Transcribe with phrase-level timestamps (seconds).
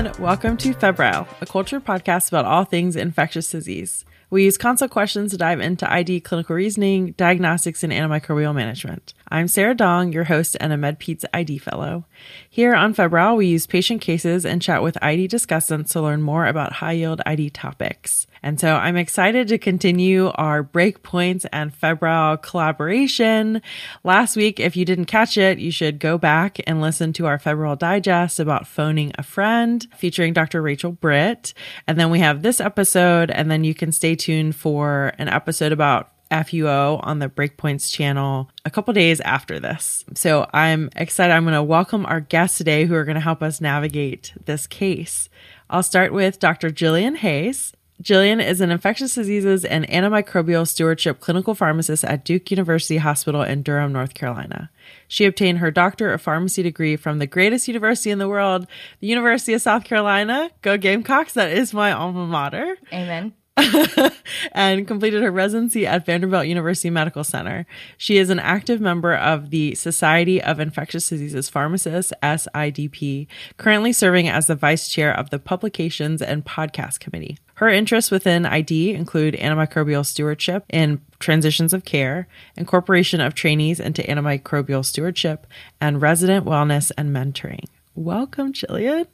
[0.00, 0.22] everyone.
[0.22, 4.06] Welcome to Febrile, a culture podcast about all things infectious disease.
[4.30, 9.12] We use consult questions to dive into ID clinical reasoning, diagnostics, and antimicrobial management.
[9.28, 12.06] I'm Sarah Dong, your host and a MedPeds ID fellow.
[12.48, 16.46] Here on Febrile, we use patient cases and chat with ID discussants to learn more
[16.46, 18.26] about high yield ID topics.
[18.42, 23.62] And so I'm excited to continue our breakpoints and febrile collaboration.
[24.02, 27.38] Last week, if you didn't catch it, you should go back and listen to our
[27.38, 30.62] febrile digest about phoning a friend featuring Dr.
[30.62, 31.52] Rachel Britt.
[31.86, 35.72] And then we have this episode, and then you can stay tuned for an episode
[35.72, 40.04] about FUO on the Breakpoints channel a couple days after this.
[40.14, 41.32] So I'm excited.
[41.32, 44.66] I'm going to welcome our guests today who are going to help us navigate this
[44.66, 45.28] case.
[45.68, 46.70] I'll start with Dr.
[46.70, 47.72] Jillian Hayes.
[48.02, 53.62] Jillian is an infectious diseases and antimicrobial stewardship clinical pharmacist at Duke University Hospital in
[53.62, 54.70] Durham, North Carolina.
[55.06, 58.66] She obtained her Doctor of Pharmacy degree from the greatest university in the world,
[59.00, 60.50] the University of South Carolina.
[60.62, 62.78] Go Gamecocks, that is my alma mater.
[62.92, 63.34] Amen.
[64.52, 67.66] and completed her residency at Vanderbilt University Medical Center.
[67.98, 73.26] She is an active member of the Society of Infectious Diseases Pharmacists, SIDP,
[73.58, 77.36] currently serving as the vice chair of the Publications and Podcast Committee.
[77.60, 84.00] Her interests within ID include antimicrobial stewardship in transitions of care, incorporation of trainees into
[84.00, 85.46] antimicrobial stewardship,
[85.78, 87.66] and resident wellness and mentoring.
[87.94, 89.08] Welcome, Jillian.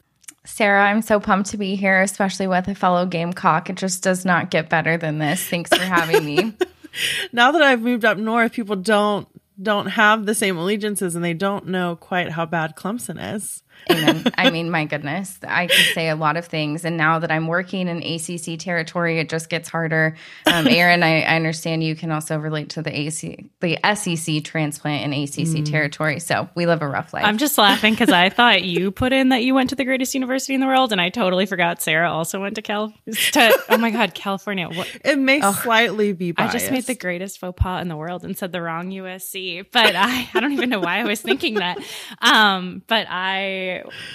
[0.44, 3.68] Sarah, I'm so pumped to be here, especially with a fellow Gamecock.
[3.68, 5.44] It just does not get better than this.
[5.44, 6.54] Thanks for having me.
[7.32, 9.26] now that I've moved up north, people don't
[9.60, 13.64] don't have the same allegiances and they don't know quite how bad Clemson is.
[13.90, 14.24] Amen.
[14.36, 16.84] I mean, my goodness, I could say a lot of things.
[16.84, 20.16] And now that I'm working in ACC territory, it just gets harder.
[20.46, 25.04] Um, Erin, I, I, understand you can also relate to the AC, the SEC transplant
[25.04, 25.70] in ACC mm.
[25.70, 26.18] territory.
[26.20, 27.24] So we live a rough life.
[27.24, 30.14] I'm just laughing because I thought you put in that you went to the greatest
[30.14, 32.92] university in the world, and I totally forgot Sarah also went to Cal.
[33.32, 34.68] To, oh my God, California.
[34.68, 34.86] What?
[35.06, 36.32] It may oh, slightly be.
[36.32, 36.54] Biased.
[36.54, 39.64] I just made the greatest faux pas in the world and said the wrong USC,
[39.70, 41.78] but I, I don't even know why I was thinking that.
[42.20, 43.65] Um, but I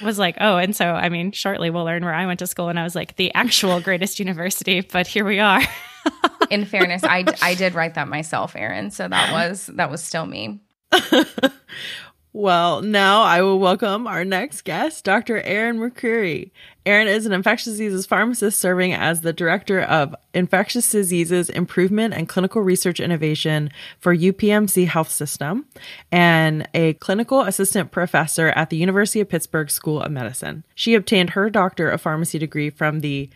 [0.03, 2.69] was like, oh, and so I mean, shortly we'll learn where I went to school,
[2.69, 5.61] and I was like, the actual greatest university, but here we are.
[6.49, 8.91] In fairness, I I did write that myself, Erin.
[8.91, 10.61] So that was that was still me.
[12.33, 15.41] Well, now I will welcome our next guest, Dr.
[15.41, 16.51] Erin McCreary.
[16.85, 22.29] Erin is an infectious diseases pharmacist serving as the Director of Infectious Diseases Improvement and
[22.29, 23.69] Clinical Research Innovation
[23.99, 25.65] for UPMC Health System
[26.09, 30.63] and a clinical assistant professor at the University of Pittsburgh School of Medicine.
[30.73, 33.29] She obtained her Doctor of Pharmacy degree from the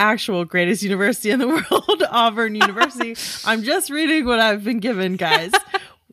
[0.00, 3.16] actual greatest university in the world, Auburn University.
[3.44, 5.52] I'm just reading what I've been given, guys.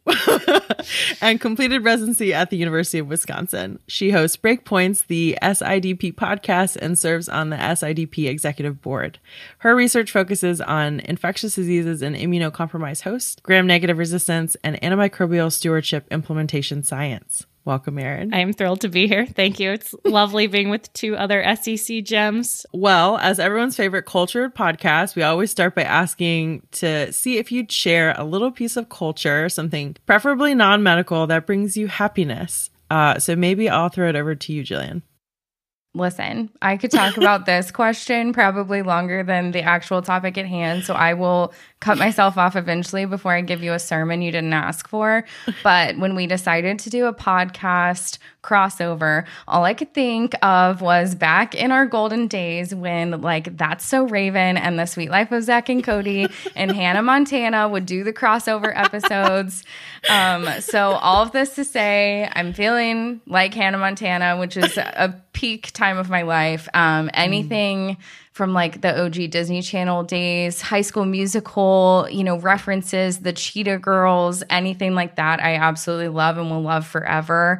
[1.21, 3.79] and completed residency at the University of Wisconsin.
[3.87, 9.19] She hosts Breakpoints, the SIDP podcast, and serves on the SIDP executive board.
[9.59, 16.07] Her research focuses on infectious diseases in immunocompromised hosts, gram negative resistance, and antimicrobial stewardship
[16.11, 17.45] implementation science.
[17.65, 18.33] Welcome, Erin.
[18.33, 19.25] I am thrilled to be here.
[19.25, 19.71] Thank you.
[19.71, 22.65] It's lovely being with two other SEC gems.
[22.73, 27.71] Well, as everyone's favorite cultured podcast, we always start by asking to see if you'd
[27.71, 32.69] share a little piece of culture, something preferably non medical that brings you happiness.
[32.89, 35.03] Uh, so maybe I'll throw it over to you, Jillian.
[35.95, 40.83] Listen, I could talk about this question probably longer than the actual topic at hand.
[40.83, 44.53] So I will cut myself off eventually before I give you a sermon you didn't
[44.53, 45.25] ask for.
[45.63, 51.15] But when we decided to do a podcast crossover, all I could think of was
[51.15, 55.43] back in our golden days when, like, That's So Raven and The Sweet Life of
[55.43, 59.63] Zach and Cody and Hannah Montana would do the crossover episodes.
[60.09, 65.21] Um, so, all of this to say, I'm feeling like Hannah Montana, which is a
[65.33, 66.67] peak time of my life.
[66.73, 67.95] Um, anything.
[67.95, 67.97] Mm
[68.39, 73.79] from like the OG Disney Channel days, High School Musical, you know, references, the Cheetah
[73.79, 75.43] Girls, anything like that.
[75.43, 77.59] I absolutely love and will love forever.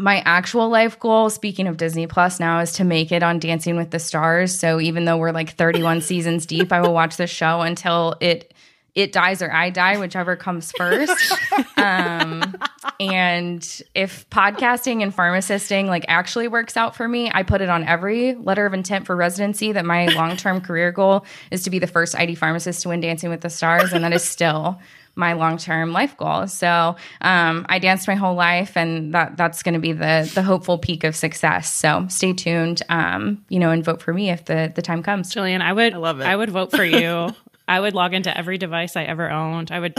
[0.00, 3.76] My actual life goal, speaking of Disney Plus now, is to make it on Dancing
[3.76, 4.56] with the Stars.
[4.56, 8.54] So even though we're like 31 seasons deep, I will watch the show until it
[8.94, 11.32] it dies or I die, whichever comes first.
[11.76, 12.56] um,
[12.98, 17.84] and if podcasting and pharmacisting like actually works out for me, I put it on
[17.84, 21.78] every letter of intent for residency that my long term career goal is to be
[21.78, 24.80] the first ID pharmacist to win Dancing with the Stars, and that is still
[25.18, 26.46] my long term life goal.
[26.46, 30.42] So um, I danced my whole life, and that that's going to be the the
[30.42, 31.72] hopeful peak of success.
[31.72, 35.34] So stay tuned, um, you know, and vote for me if the the time comes.
[35.34, 36.26] Jillian, I would I love it.
[36.26, 37.34] I would vote for you
[37.68, 39.70] I would log into every device I ever owned.
[39.70, 39.94] I would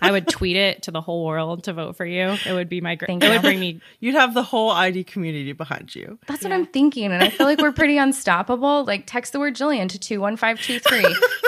[0.00, 2.36] I would tweet it to the whole world to vote for you.
[2.46, 3.08] It would be my great.
[3.08, 3.32] Thank It you.
[3.34, 3.80] would bring me.
[4.00, 6.18] You'd have the whole ID community behind you.
[6.26, 7.12] That's what I'm thinking.
[7.12, 8.84] And I feel like we're pretty unstoppable.
[8.86, 11.04] Like text the word Jillian to 21523.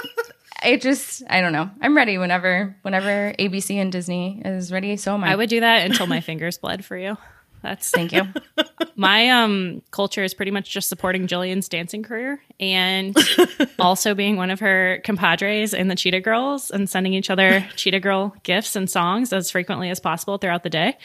[0.65, 1.71] it just I don't know.
[1.81, 4.97] I'm ready whenever whenever ABC and Disney is ready.
[4.97, 5.33] So am I.
[5.33, 7.17] I would do that until my fingers bled for you.
[7.65, 8.25] That's thank you.
[8.95, 13.17] my um culture is pretty much just supporting Jillian's dancing career and
[13.79, 18.01] also being one of her compadres in the Cheetah Girls and sending each other Cheetah
[18.01, 20.99] Girl gifts and songs as frequently as possible throughout the day.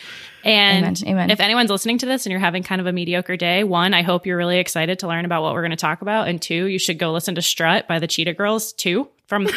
[0.44, 1.30] And Amen, amen.
[1.30, 4.02] if anyone's listening to this and you're having kind of a mediocre day, one, I
[4.02, 6.66] hope you're really excited to learn about what we're going to talk about, and two,
[6.66, 9.08] you should go listen to Strut by the Cheetah Girls too.
[9.30, 9.48] From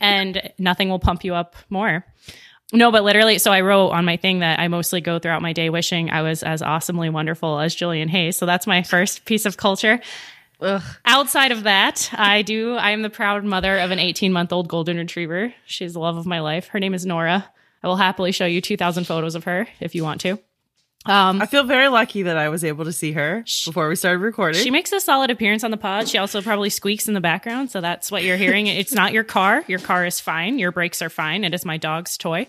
[0.00, 2.06] and nothing will pump you up more.
[2.72, 5.52] No, but literally, so I wrote on my thing that I mostly go throughout my
[5.52, 8.36] day wishing I was as awesomely wonderful as Jillian Hayes.
[8.36, 10.00] So that's my first piece of culture.
[10.60, 10.82] Ugh.
[11.04, 12.74] Outside of that, I do.
[12.74, 15.54] I am the proud mother of an 18 month old golden retriever.
[15.66, 16.68] She's the love of my life.
[16.68, 17.48] Her name is Nora.
[17.82, 20.38] I will happily show you 2,000 photos of her if you want to.
[21.06, 24.20] Um, I feel very lucky that I was able to see her before we started
[24.20, 24.62] recording.
[24.62, 26.08] She makes a solid appearance on the pod.
[26.08, 28.68] She also probably squeaks in the background, so that's what you're hearing.
[28.68, 29.62] It's not your car.
[29.68, 30.58] Your car is fine.
[30.58, 31.44] Your brakes are fine.
[31.44, 32.46] It is my dog's toy.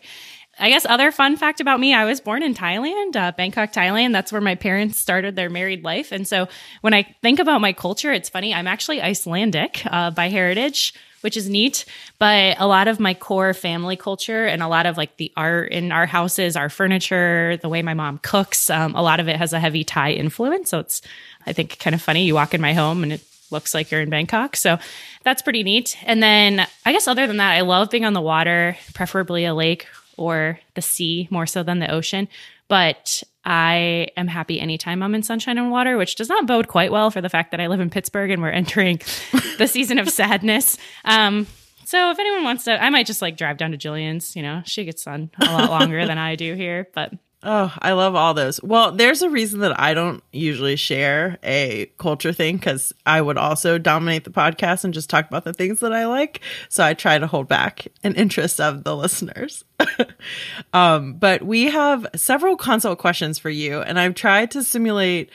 [0.57, 4.13] I guess other fun fact about me, I was born in Thailand, uh, Bangkok, Thailand.
[4.13, 6.13] That's where my parents started their married life.
[6.13, 6.47] And so
[6.79, 8.53] when I think about my culture, it's funny.
[8.53, 10.93] I'm actually Icelandic uh, by heritage,
[11.25, 11.85] which is neat.
[12.19, 15.71] But a lot of my core family culture and a lot of like the art
[15.71, 19.35] in our houses, our furniture, the way my mom cooks, um, a lot of it
[19.35, 20.69] has a heavy Thai influence.
[20.69, 21.01] So it's,
[21.47, 22.25] I think, kind of funny.
[22.25, 24.55] You walk in my home and it looks like you're in Bangkok.
[24.55, 24.77] So
[25.23, 25.97] that's pretty neat.
[26.05, 29.55] And then I guess other than that, I love being on the water, preferably a
[29.55, 29.87] lake
[30.17, 32.27] or the sea more so than the ocean.
[32.67, 36.91] But I am happy anytime I'm in sunshine and water, which does not bode quite
[36.91, 39.01] well for the fact that I live in Pittsburgh and we're entering
[39.57, 40.77] the season of sadness.
[41.03, 41.45] Um,
[41.85, 44.35] so if anyone wants to, I might just like drive down to Jillian's.
[44.35, 47.13] You know, she gets sun a lot longer than I do here, but
[47.47, 48.61] Oh, I love all those.
[48.63, 53.37] Well, there's a reason that I don't usually share a culture thing because I would
[53.37, 56.41] also dominate the podcast and just talk about the things that I like.
[56.69, 59.63] So I try to hold back an interest of the listeners.
[60.73, 65.29] um, but we have several consult questions for you, and I've tried to simulate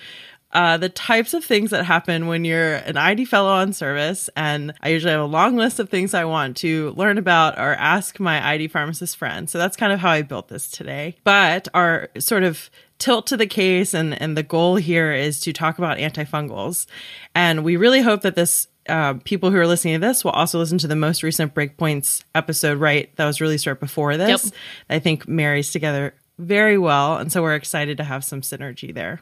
[0.53, 4.29] uh, the types of things that happen when you're an ID fellow on service.
[4.37, 7.75] And I usually have a long list of things I want to learn about or
[7.75, 9.49] ask my ID pharmacist friend.
[9.49, 11.17] So that's kind of how I built this today.
[11.25, 15.53] But our sort of tilt to the case and, and the goal here is to
[15.53, 16.87] talk about antifungals.
[17.35, 20.59] And we really hope that this uh, people who are listening to this will also
[20.59, 23.15] listen to the most recent Breakpoints episode, right?
[23.17, 24.45] That was released right before this.
[24.47, 24.55] Yep.
[24.89, 27.19] I think marries together very well.
[27.19, 29.21] And so we're excited to have some synergy there.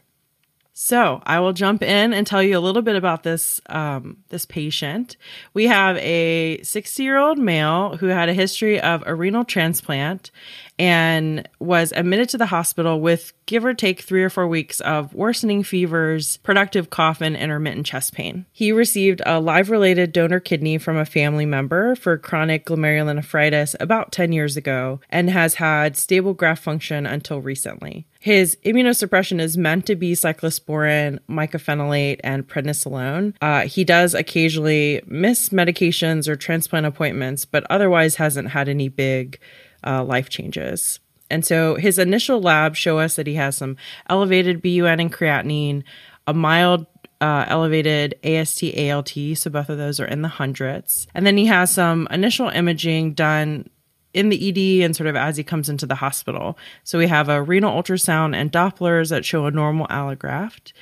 [0.81, 4.47] So I will jump in and tell you a little bit about this um, this
[4.47, 5.17] patient.
[5.53, 10.31] We have a 60 year old male who had a history of a renal transplant
[10.79, 15.13] and was admitted to the hospital with give or take three or four weeks of
[15.15, 18.47] worsening fevers, productive cough, and intermittent chest pain.
[18.53, 24.13] He received a live related donor kidney from a family member for chronic glomerulonephritis about
[24.13, 28.07] 10 years ago and has had stable graft function until recently.
[28.21, 33.35] His immunosuppression is meant to be cyclosporin, mycophenolate, and prednisolone.
[33.41, 39.39] Uh, he does occasionally miss medications or transplant appointments, but otherwise hasn't had any big
[39.85, 41.01] uh, life changes.
[41.31, 43.77] And so his initial labs show us that he has some
[44.09, 45.83] elevated BUN and creatinine,
[46.27, 46.87] a mild
[47.21, 51.07] uh, elevated AST ALT, so both of those are in the hundreds.
[51.15, 53.69] And then he has some initial imaging done
[54.15, 56.57] in the ED and sort of as he comes into the hospital.
[56.85, 60.73] So we have a renal ultrasound and Dopplers that show a normal allograft.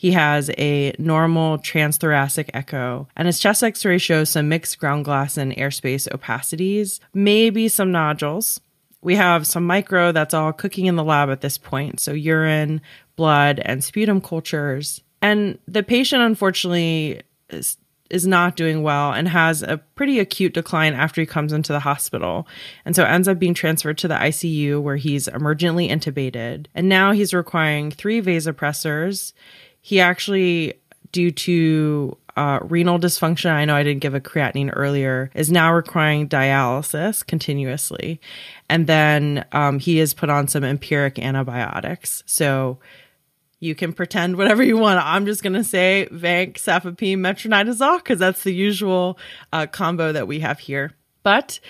[0.00, 5.04] He has a normal transthoracic echo, and his chest x ray shows some mixed ground
[5.04, 8.60] glass and airspace opacities, maybe some nodules.
[9.02, 12.80] We have some micro that's all cooking in the lab at this point, so urine,
[13.14, 15.02] blood, and sputum cultures.
[15.20, 17.76] And the patient, unfortunately, is,
[18.08, 21.80] is not doing well and has a pretty acute decline after he comes into the
[21.80, 22.48] hospital.
[22.86, 26.68] And so ends up being transferred to the ICU where he's emergently intubated.
[26.74, 29.34] And now he's requiring three vasopressors.
[29.80, 30.74] He actually,
[31.12, 35.72] due to uh, renal dysfunction, I know I didn't give a creatinine earlier, is now
[35.72, 38.20] requiring dialysis continuously.
[38.68, 42.22] And then um, he is put on some empiric antibiotics.
[42.26, 42.78] So
[43.58, 45.04] you can pretend whatever you want.
[45.04, 49.18] I'm just going to say Vanc, Cefepime, Metronidazole because that's the usual
[49.52, 50.92] uh, combo that we have here.
[51.22, 51.60] But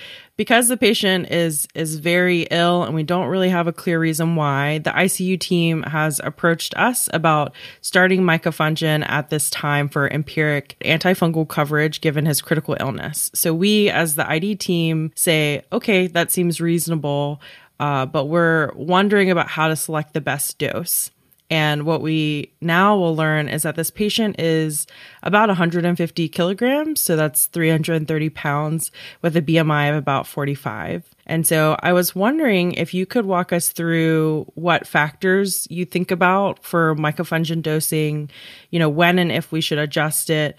[0.41, 4.37] because the patient is is very ill and we don't really have a clear reason
[4.37, 10.79] why, the ICU team has approached us about starting micafungin at this time for empiric
[10.83, 13.31] antifungal coverage given his critical illness.
[13.35, 17.43] So we as the ID team say, okay, that seems reasonable,
[17.79, 21.11] uh, but we're wondering about how to select the best dose.
[21.51, 24.87] And what we now will learn is that this patient is
[25.25, 27.01] about 150 kilograms.
[27.01, 31.13] So that's 330 pounds with a BMI of about 45.
[31.27, 36.13] And so I was wondering if you could walk us through what factors you think
[36.13, 38.31] about for micafungin dosing,
[38.71, 40.57] you know, when and if we should adjust it,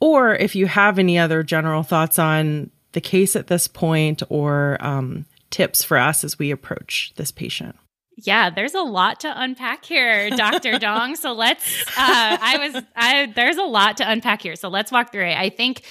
[0.00, 4.78] or if you have any other general thoughts on the case at this point or
[4.80, 7.76] um, tips for us as we approach this patient.
[8.20, 10.78] Yeah, there's a lot to unpack here, Dr.
[10.80, 11.14] Dong.
[11.14, 14.56] So let's uh I was I there's a lot to unpack here.
[14.56, 15.36] So let's walk through it.
[15.36, 15.82] I think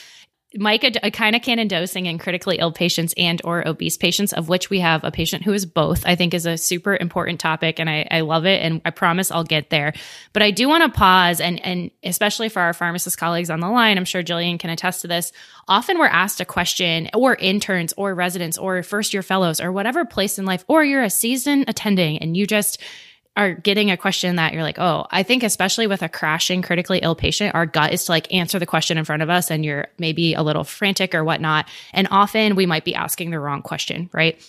[0.58, 5.04] A, echinocandin dosing in critically ill patients and or obese patients, of which we have
[5.04, 8.22] a patient who is both, I think is a super important topic, and I, I
[8.22, 9.94] love it, and I promise I'll get there.
[10.34, 13.70] But I do want to pause, and and especially for our pharmacist colleagues on the
[13.70, 15.32] line, I'm sure Jillian can attest to this.
[15.68, 20.06] Often we're asked a question, or interns, or residents, or first year fellows, or whatever
[20.06, 22.82] place in life, or you're a season attending, and you just
[23.38, 27.00] are getting a question that you're like, oh, I think especially with a crashing critically
[27.00, 29.64] ill patient, our gut is to like answer the question in front of us and
[29.64, 31.70] you're maybe a little frantic or whatnot.
[31.94, 34.44] And often we might be asking the wrong question, right?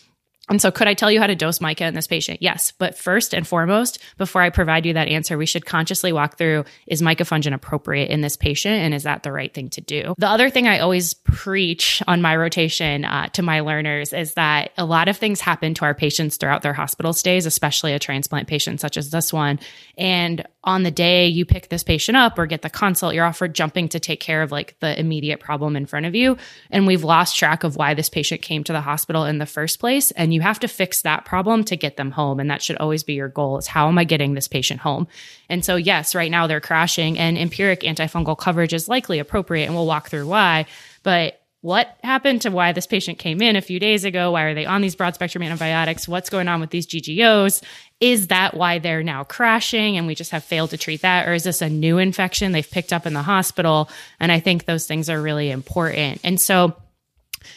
[0.48, 2.42] And so, could I tell you how to dose mica in this patient?
[2.42, 2.72] Yes.
[2.72, 6.64] But first and foremost, before I provide you that answer, we should consciously walk through
[6.86, 8.74] is micafungin appropriate in this patient?
[8.74, 10.14] And is that the right thing to do?
[10.18, 14.72] The other thing I always preach on my rotation uh, to my learners is that
[14.76, 18.48] a lot of things happen to our patients throughout their hospital stays, especially a transplant
[18.48, 19.58] patient such as this one.
[19.96, 23.54] And on the day you pick this patient up or get the consult, you're offered
[23.54, 26.36] jumping to take care of like the immediate problem in front of you.
[26.70, 29.80] And we've lost track of why this patient came to the hospital in the first
[29.80, 30.10] place.
[30.12, 32.40] And you have to fix that problem to get them home.
[32.40, 35.08] And that should always be your goal is how am I getting this patient home?
[35.48, 39.66] And so, yes, right now they're crashing and empiric antifungal coverage is likely appropriate.
[39.66, 40.66] And we'll walk through why.
[41.02, 44.30] But what happened to why this patient came in a few days ago?
[44.30, 46.06] Why are they on these broad spectrum antibiotics?
[46.06, 47.62] What's going on with these GGOs?
[48.00, 51.26] Is that why they're now crashing and we just have failed to treat that?
[51.28, 53.90] Or is this a new infection they've picked up in the hospital?
[54.20, 56.20] And I think those things are really important.
[56.22, 56.76] And so,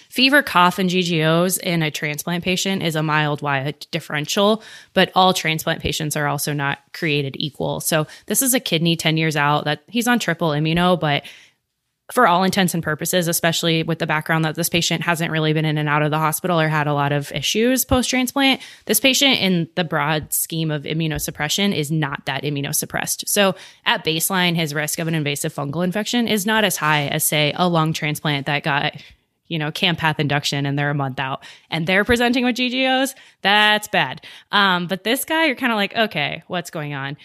[0.10, 5.34] Fever, cough, and GGOs in a transplant patient is a mild wide differential, but all
[5.34, 7.80] transplant patients are also not created equal.
[7.80, 11.24] So this is a kidney 10 years out that he's on triple immuno, but
[12.12, 15.66] for all intents and purposes, especially with the background that this patient hasn't really been
[15.66, 19.00] in and out of the hospital or had a lot of issues post transplant, this
[19.00, 23.28] patient in the broad scheme of immunosuppression is not that immunosuppressed.
[23.28, 27.24] So at baseline, his risk of an invasive fungal infection is not as high as,
[27.24, 28.96] say, a lung transplant that got
[29.52, 33.90] you know, campath induction and they're a month out and they're presenting with GGOs, that's
[33.90, 34.26] bad.
[34.54, 37.18] Um, but this guy, you're kind of like, okay, what's going on?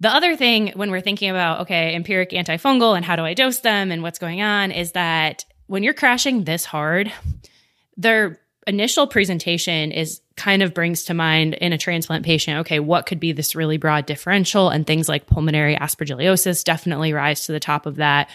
[0.00, 3.60] The other thing when we're thinking about, okay, empiric antifungal and how do I dose
[3.60, 7.12] them and what's going on is that when you're crashing this hard,
[7.96, 13.06] their initial presentation is kind of brings to mind in a transplant patient, okay, what
[13.06, 17.60] could be this really broad differential and things like pulmonary aspergillosis definitely rise to the
[17.60, 18.28] top of that.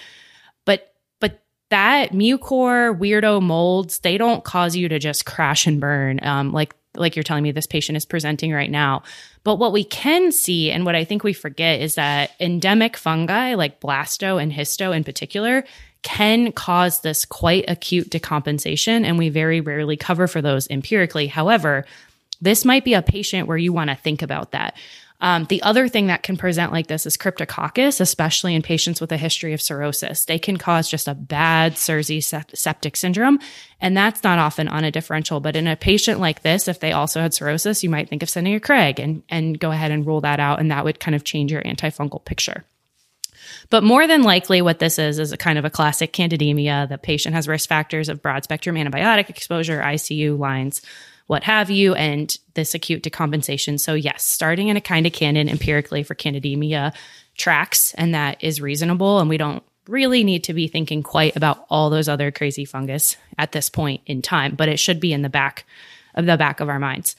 [1.69, 6.75] That mucor weirdo molds, they don't cause you to just crash and burn um, like
[6.97, 9.03] like you're telling me this patient is presenting right now.
[9.43, 13.55] But what we can see, and what I think we forget, is that endemic fungi
[13.55, 15.65] like blasto and histo in particular
[16.03, 19.03] can cause this quite acute decompensation.
[19.03, 21.27] And we very rarely cover for those empirically.
[21.27, 21.85] However,
[22.41, 24.75] this might be a patient where you want to think about that.
[25.25, 29.11] Um, the other thing that can present like this is cryptococcus, especially in patients with
[29.11, 30.25] a history of cirrhosis.
[30.25, 33.39] They can cause just a bad SIRSI septic syndrome,
[33.81, 35.39] and that's not often on a differential.
[35.39, 38.29] But in a patient like this, if they also had cirrhosis, you might think of
[38.29, 41.15] sending a CrAg and, and go ahead and rule that out, and that would kind
[41.15, 42.63] of change your antifungal picture.
[43.71, 46.87] But more than likely, what this is is a kind of a classic candidemia.
[46.87, 50.83] The patient has risk factors of broad spectrum antibiotic exposure, ICU lines,
[51.27, 53.79] what have you, and this acute decompensation.
[53.79, 56.93] So, yes, starting in echinocandin empirically for candidemia
[57.37, 59.19] tracks, and that is reasonable.
[59.19, 63.17] And we don't really need to be thinking quite about all those other crazy fungus
[63.37, 65.65] at this point in time, but it should be in the back
[66.15, 67.15] of the back of our minds.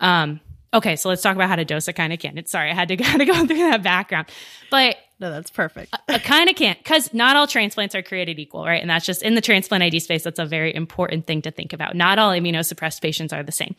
[0.00, 0.40] Um,
[0.74, 2.48] okay, so let's talk about how to dose echinocandin.
[2.48, 4.28] Sorry, I had to kind of go through that background,
[4.70, 5.94] but no, that's perfect.
[5.94, 8.80] I, I kind of can't because not all transplants are created equal, right?
[8.80, 10.24] And that's just in the transplant ID space.
[10.24, 11.94] That's a very important thing to think about.
[11.94, 13.76] Not all immunosuppressed patients are the same.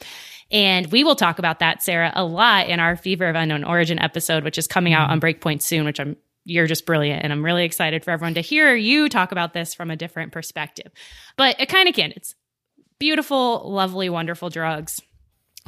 [0.50, 4.00] And we will talk about that, Sarah, a lot in our Fever of Unknown Origin
[4.00, 5.48] episode, which is coming out on mm-hmm.
[5.48, 7.24] Breakpoint soon, which I'm you're just brilliant.
[7.24, 10.32] And I'm really excited for everyone to hear you talk about this from a different
[10.32, 10.92] perspective.
[11.38, 12.12] But it kind of can.
[12.16, 12.36] It's
[13.00, 15.02] beautiful, lovely, wonderful drugs.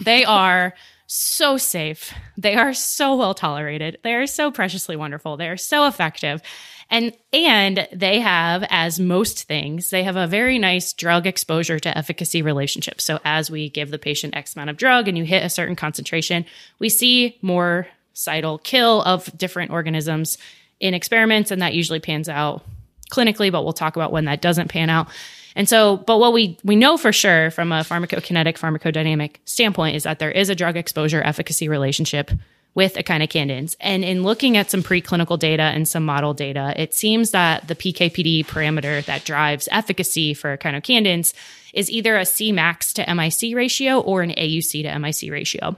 [0.01, 0.73] They are
[1.07, 2.13] so safe.
[2.37, 3.99] They are so well tolerated.
[4.03, 5.37] They are so preciously wonderful.
[5.37, 6.41] They are so effective.
[6.89, 11.97] And and they have as most things, they have a very nice drug exposure to
[11.97, 13.01] efficacy relationship.
[13.01, 15.75] So as we give the patient X amount of drug and you hit a certain
[15.75, 16.45] concentration,
[16.79, 20.37] we see more cytal kill of different organisms
[20.79, 22.63] in experiments and that usually pans out
[23.11, 25.07] clinically, but we'll talk about when that doesn't pan out.
[25.55, 30.03] And so, but what we we know for sure from a pharmacokinetic pharmacodynamic standpoint is
[30.03, 32.31] that there is a drug exposure efficacy relationship
[32.75, 33.75] with echinocandins.
[33.79, 37.75] And in looking at some preclinical data and some model data, it seems that the
[37.75, 41.33] PKPD parameter that drives efficacy for echinocandins
[41.73, 45.77] is either a Cmax to MIC ratio or an AUC to MIC ratio.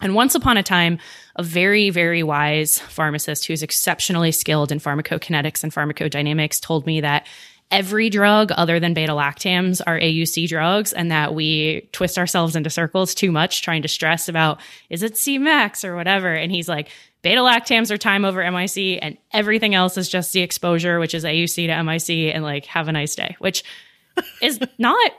[0.00, 0.98] And once upon a time,
[1.36, 7.26] a very, very wise pharmacist who's exceptionally skilled in pharmacokinetics and pharmacodynamics told me that
[7.70, 12.70] every drug other than beta lactams are AUC drugs and that we twist ourselves into
[12.70, 16.32] circles too much trying to stress about is it Cmax or whatever.
[16.34, 16.88] And he's like,
[17.22, 21.24] beta lactams are time over MIC and everything else is just the exposure, which is
[21.24, 23.62] AUC to MIC and like have a nice day, which
[24.42, 25.12] is not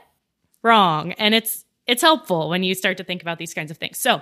[0.62, 1.12] wrong.
[1.12, 3.98] And it's, it's helpful when you start to think about these kinds of things.
[3.98, 4.20] So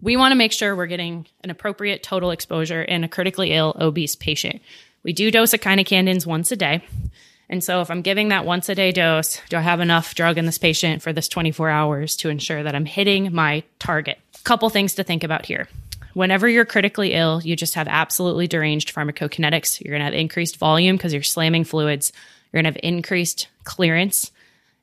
[0.00, 3.76] we want to make sure we're getting an appropriate total exposure in a critically ill
[3.78, 4.62] obese patient.
[5.04, 6.82] We do dose echinocandins once a day.
[7.52, 10.38] And so if I'm giving that once a day dose, do I have enough drug
[10.38, 14.18] in this patient for this 24 hours to ensure that I'm hitting my target?
[14.42, 15.68] Couple things to think about here.
[16.14, 19.82] Whenever you're critically ill, you just have absolutely deranged pharmacokinetics.
[19.82, 22.10] You're going to have increased volume because you're slamming fluids.
[22.50, 24.32] You're going to have increased clearance.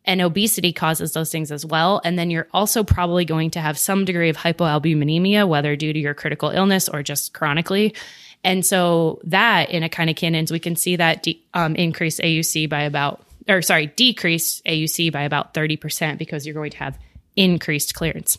[0.05, 2.01] And obesity causes those things as well.
[2.05, 5.99] And then you're also probably going to have some degree of hypoalbuminemia, whether due to
[5.99, 7.95] your critical illness or just chronically.
[8.43, 13.22] And so that in echinocandins, we can see that de- um, increase AUC by about,
[13.48, 16.98] or sorry, decrease AUC by about 30% because you're going to have
[17.36, 18.38] increased clearance.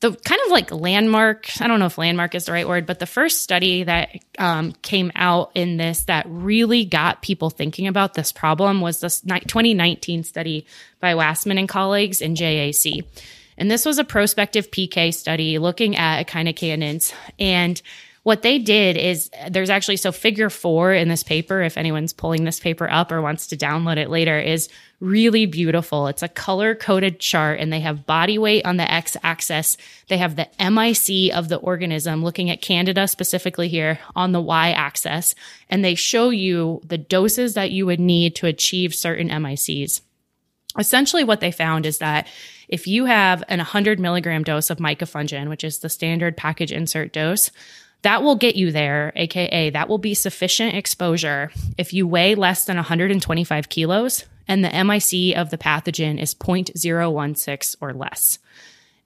[0.00, 2.98] The kind of like landmark, I don't know if landmark is the right word, but
[2.98, 8.14] the first study that um, came out in this that really got people thinking about
[8.14, 10.66] this problem was this 2019 study
[10.98, 13.04] by Wasmann and colleagues in JAC.
[13.56, 17.14] And this was a prospective PK study looking at echinocandins.
[17.38, 17.80] And
[18.24, 22.44] what they did is there's actually so figure four in this paper, if anyone's pulling
[22.44, 24.68] this paper up or wants to download it later, is
[25.00, 26.06] really beautiful.
[26.06, 29.76] It's a color coded chart and they have body weight on the x axis.
[30.08, 34.70] They have the MIC of the organism looking at candida specifically here on the y
[34.70, 35.34] axis.
[35.68, 40.00] And they show you the doses that you would need to achieve certain MICs.
[40.78, 42.28] Essentially, what they found is that
[42.68, 47.12] if you have an 100 milligram dose of micafungin, which is the standard package insert
[47.12, 47.50] dose,
[48.02, 52.64] that will get you there, AKA, that will be sufficient exposure if you weigh less
[52.64, 58.38] than 125 kilos and the MIC of the pathogen is 0.016 or less.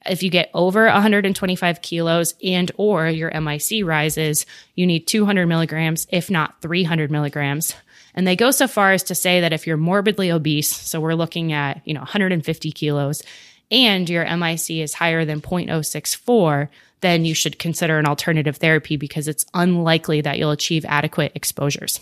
[0.04, 6.06] If you get over 125 kilos and or your MIC rises, you need 200 milligrams,
[6.11, 7.74] if not 300 milligrams.
[8.14, 11.14] And they go so far as to say that if you're morbidly obese, so we're
[11.14, 13.22] looking at, you know, 150 kilos
[13.70, 16.68] and your MIC is higher than 0.064,
[17.00, 22.00] then you should consider an alternative therapy because it's unlikely that you'll achieve adequate exposures.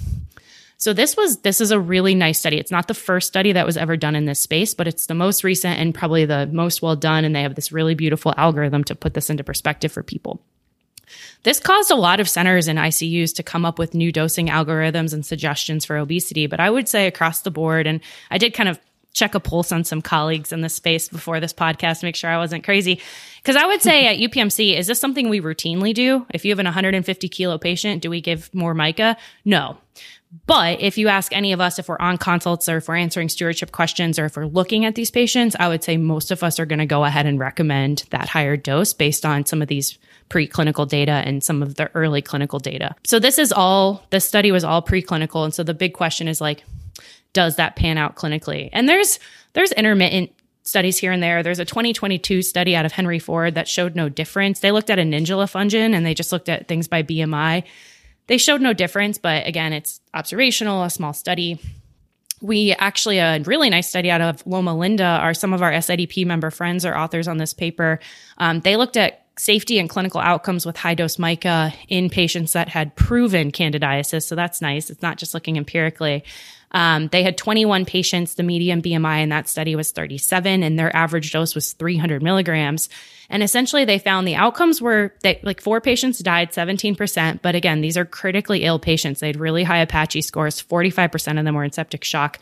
[0.76, 2.58] So this was this is a really nice study.
[2.58, 5.14] It's not the first study that was ever done in this space, but it's the
[5.14, 8.84] most recent and probably the most well done and they have this really beautiful algorithm
[8.84, 10.42] to put this into perspective for people.
[11.42, 15.12] This caused a lot of centers and ICUs to come up with new dosing algorithms
[15.12, 18.68] and suggestions for obesity, but I would say across the board and I did kind
[18.68, 18.78] of
[19.14, 22.28] check a pulse on some colleagues in this space before this podcast, to make sure
[22.28, 23.00] I wasn't crazy.
[23.36, 26.26] Because I would say at UPMC, is this something we routinely do?
[26.34, 29.16] If you have an 150 kilo patient, do we give more mica?
[29.44, 29.78] No.
[30.46, 33.28] But if you ask any of us if we're on consults or if we're answering
[33.28, 36.58] stewardship questions or if we're looking at these patients, I would say most of us
[36.58, 39.96] are going to go ahead and recommend that higher dose based on some of these
[40.30, 42.96] preclinical data and some of the early clinical data.
[43.04, 45.44] So this is all, this study was all preclinical.
[45.44, 46.64] And so the big question is like,
[47.34, 48.70] does that pan out clinically?
[48.72, 49.18] And there's
[49.52, 50.30] there's intermittent
[50.62, 51.42] studies here and there.
[51.42, 54.60] There's a 2022 study out of Henry Ford that showed no difference.
[54.60, 57.64] They looked at anidulafungin and they just looked at things by BMI.
[58.26, 61.60] They showed no difference, but again, it's observational, a small study.
[62.40, 66.24] We actually, a really nice study out of Loma Linda are some of our SIDP
[66.24, 68.00] member friends are authors on this paper.
[68.38, 72.68] Um, they looked at safety and clinical outcomes with high dose mica in patients that
[72.68, 74.22] had proven candidiasis.
[74.22, 74.90] So that's nice.
[74.90, 76.24] It's not just looking empirically.
[76.74, 78.34] Um, they had 21 patients.
[78.34, 82.88] The median BMI in that study was 37, and their average dose was 300 milligrams.
[83.30, 87.40] And essentially, they found the outcomes were that like four patients died, 17%.
[87.40, 89.20] But again, these are critically ill patients.
[89.20, 90.60] They had really high Apache scores.
[90.60, 92.40] 45% of them were in septic shock.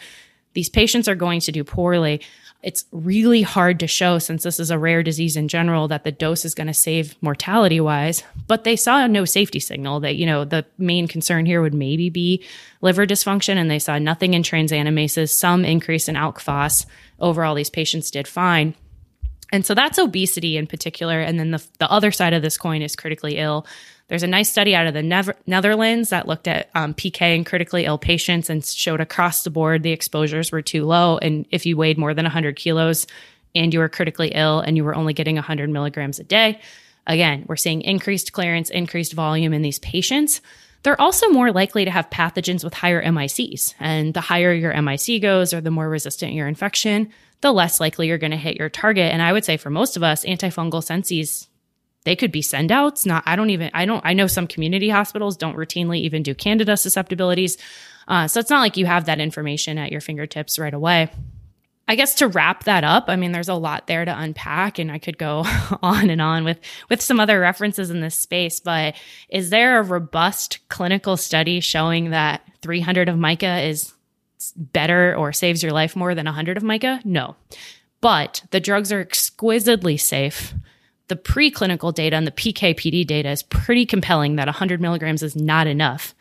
[0.54, 2.20] these patients are going to do poorly.
[2.62, 6.12] It's really hard to show since this is a rare disease in general that the
[6.12, 10.27] dose is going to save mortality wise, but they saw no safety signal that, you
[10.27, 12.44] know, the main concern here would maybe be
[12.81, 16.87] liver dysfunction and they saw nothing in transaminases, some increase in alk phos.
[17.18, 18.77] Overall, these patients did fine.
[19.51, 21.20] And so that's obesity in particular.
[21.20, 23.66] And then the, the other side of this coin is critically ill.
[24.12, 27.87] There's a nice study out of the Netherlands that looked at um, PK in critically
[27.87, 31.16] ill patients and showed across the board the exposures were too low.
[31.16, 33.07] And if you weighed more than 100 kilos
[33.55, 36.61] and you were critically ill and you were only getting 100 milligrams a day,
[37.07, 40.42] again, we're seeing increased clearance, increased volume in these patients.
[40.83, 43.72] They're also more likely to have pathogens with higher MICs.
[43.81, 48.09] And the higher your MIC goes or the more resistant your infection, the less likely
[48.09, 49.11] you're going to hit your target.
[49.11, 51.48] And I would say for most of us, antifungal sensies
[52.04, 53.06] they could be send outs.
[53.06, 56.34] Not, I don't even, I don't, I know some community hospitals don't routinely even do
[56.34, 57.58] candida susceptibilities.
[58.08, 61.10] Uh, so it's not like you have that information at your fingertips right away.
[61.88, 64.90] I guess to wrap that up, I mean, there's a lot there to unpack, and
[64.90, 65.44] I could go
[65.82, 68.60] on and on with with some other references in this space.
[68.60, 68.94] But
[69.28, 73.92] is there a robust clinical study showing that 300 of mica is
[74.56, 77.00] better or saves your life more than 100 of mica?
[77.04, 77.36] No,
[78.00, 80.54] but the drugs are exquisitely safe
[81.12, 85.66] the preclinical data and the PKPD data is pretty compelling that 100 milligrams is not
[85.66, 86.14] enough.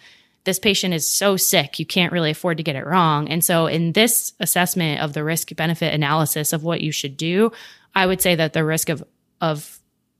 [0.43, 3.29] This patient is so sick, you can't really afford to get it wrong.
[3.29, 7.53] And so, in this assessment of the risk benefit analysis of what you should do,
[7.95, 9.01] I would say that the risk of,
[9.39, 9.79] of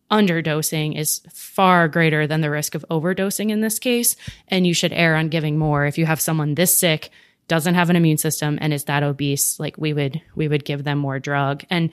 [0.09, 4.15] underdosing is far greater than the risk of overdosing in this case.
[4.47, 5.85] And you should err on giving more.
[5.85, 7.09] If you have someone this sick,
[7.49, 10.85] doesn't have an immune system, and is that obese, like we would, we would give
[10.85, 11.65] them more drug.
[11.69, 11.89] And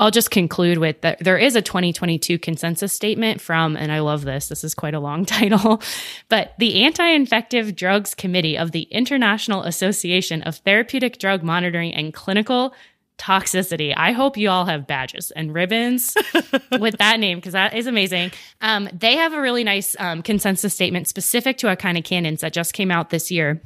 [0.00, 4.24] I'll just conclude with that there is a 2022 consensus statement from, and I love
[4.24, 5.82] this, this is quite a long title,
[6.30, 12.14] but the Anti Infective Drugs Committee of the International Association of Therapeutic Drug Monitoring and
[12.14, 12.74] Clinical
[13.18, 13.92] toxicity.
[13.94, 16.16] I hope you all have badges and ribbons
[16.80, 18.32] with that name because that is amazing.
[18.62, 22.90] Um, they have a really nice um, consensus statement specific to echinocandins that just came
[22.90, 23.60] out this year.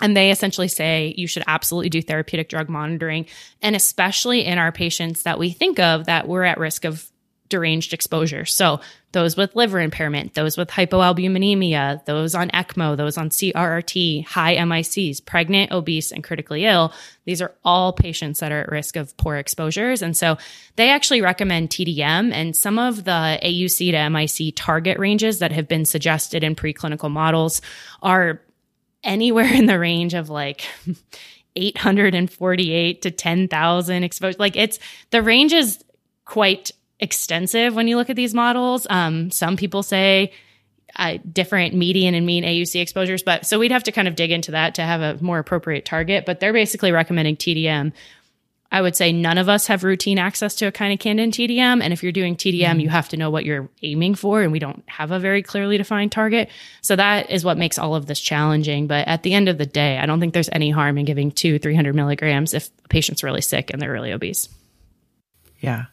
[0.00, 3.26] And they essentially say you should absolutely do therapeutic drug monitoring.
[3.62, 7.10] And especially in our patients that we think of that we're at risk of
[7.50, 8.46] deranged exposure.
[8.46, 8.80] So
[9.12, 15.24] those with liver impairment, those with hypoalbuminemia, those on ECMO, those on CRRT, high MICs,
[15.26, 16.94] pregnant, obese, and critically ill.
[17.24, 20.00] These are all patients that are at risk of poor exposures.
[20.00, 20.38] And so
[20.76, 25.68] they actually recommend TDM and some of the AUC to MIC target ranges that have
[25.68, 27.60] been suggested in preclinical models
[28.00, 28.40] are
[29.04, 30.64] anywhere in the range of like
[31.56, 34.36] 848 to 10,000 exposure.
[34.38, 34.78] Like it's
[35.10, 35.82] the range is
[36.24, 38.86] quite extensive when you look at these models.
[38.90, 40.32] Um, some people say
[40.96, 44.30] uh, different median and mean AUC exposures, but so we'd have to kind of dig
[44.30, 46.26] into that to have a more appropriate target.
[46.26, 47.92] But they're basically recommending TDM
[48.72, 51.82] I would say none of us have routine access to echinocandin TDM.
[51.82, 52.80] And if you're doing TDM, mm-hmm.
[52.80, 55.76] you have to know what you're aiming for, and we don't have a very clearly
[55.76, 56.50] defined target.
[56.80, 58.86] So that is what makes all of this challenging.
[58.86, 61.32] But at the end of the day, I don't think there's any harm in giving
[61.32, 64.48] two, 300 milligrams if a patient's really sick and they're really obese.
[65.60, 65.86] Yeah.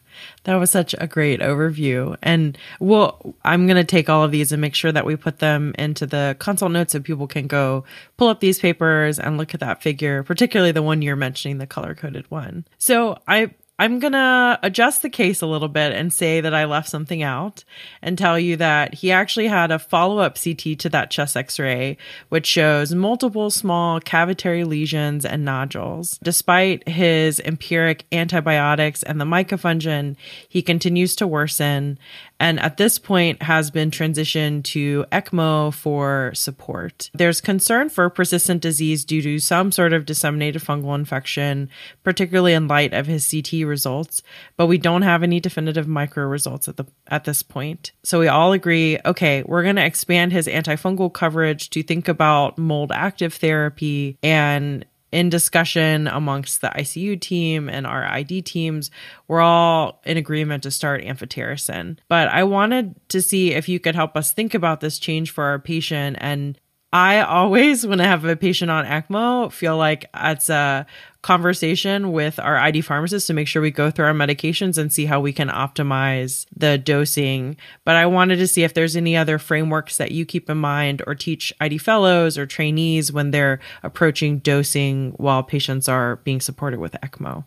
[0.44, 2.16] That was such a great overview.
[2.22, 5.38] And well, I'm going to take all of these and make sure that we put
[5.38, 7.84] them into the consult notes so people can go
[8.16, 11.66] pull up these papers and look at that figure, particularly the one you're mentioning, the
[11.66, 12.64] color coded one.
[12.78, 16.64] So I I'm going to adjust the case a little bit and say that I
[16.64, 17.62] left something out
[18.02, 21.60] and tell you that he actually had a follow up CT to that chest x
[21.60, 21.96] ray,
[22.28, 26.18] which shows multiple small cavitary lesions and nodules.
[26.24, 30.16] Despite his empiric antibiotics and the micafungin,
[30.48, 32.00] he continues to worsen
[32.40, 37.10] and at this point has been transitioned to ECMO for support.
[37.14, 41.68] There's concern for persistent disease due to some sort of disseminated fungal infection,
[42.02, 44.22] particularly in light of his CT results,
[44.56, 47.92] but we don't have any definitive micro results at the at this point.
[48.04, 52.58] So we all agree, okay, we're going to expand his antifungal coverage to think about
[52.58, 58.90] mold active therapy and in discussion amongst the ICU team and our ID teams,
[59.26, 61.98] we're all in agreement to start amphotericin.
[62.08, 65.44] But I wanted to see if you could help us think about this change for
[65.44, 66.58] our patient and
[66.92, 70.86] I always, when I have a patient on ECMO, feel like it's a
[71.22, 75.06] conversation with our ID pharmacist to make sure we go through our medications and see
[75.06, 77.56] how we can optimize the dosing.
[77.84, 81.02] But I wanted to see if there's any other frameworks that you keep in mind
[81.06, 86.78] or teach ID fellows or trainees when they're approaching dosing while patients are being supported
[86.78, 87.44] with ECMO.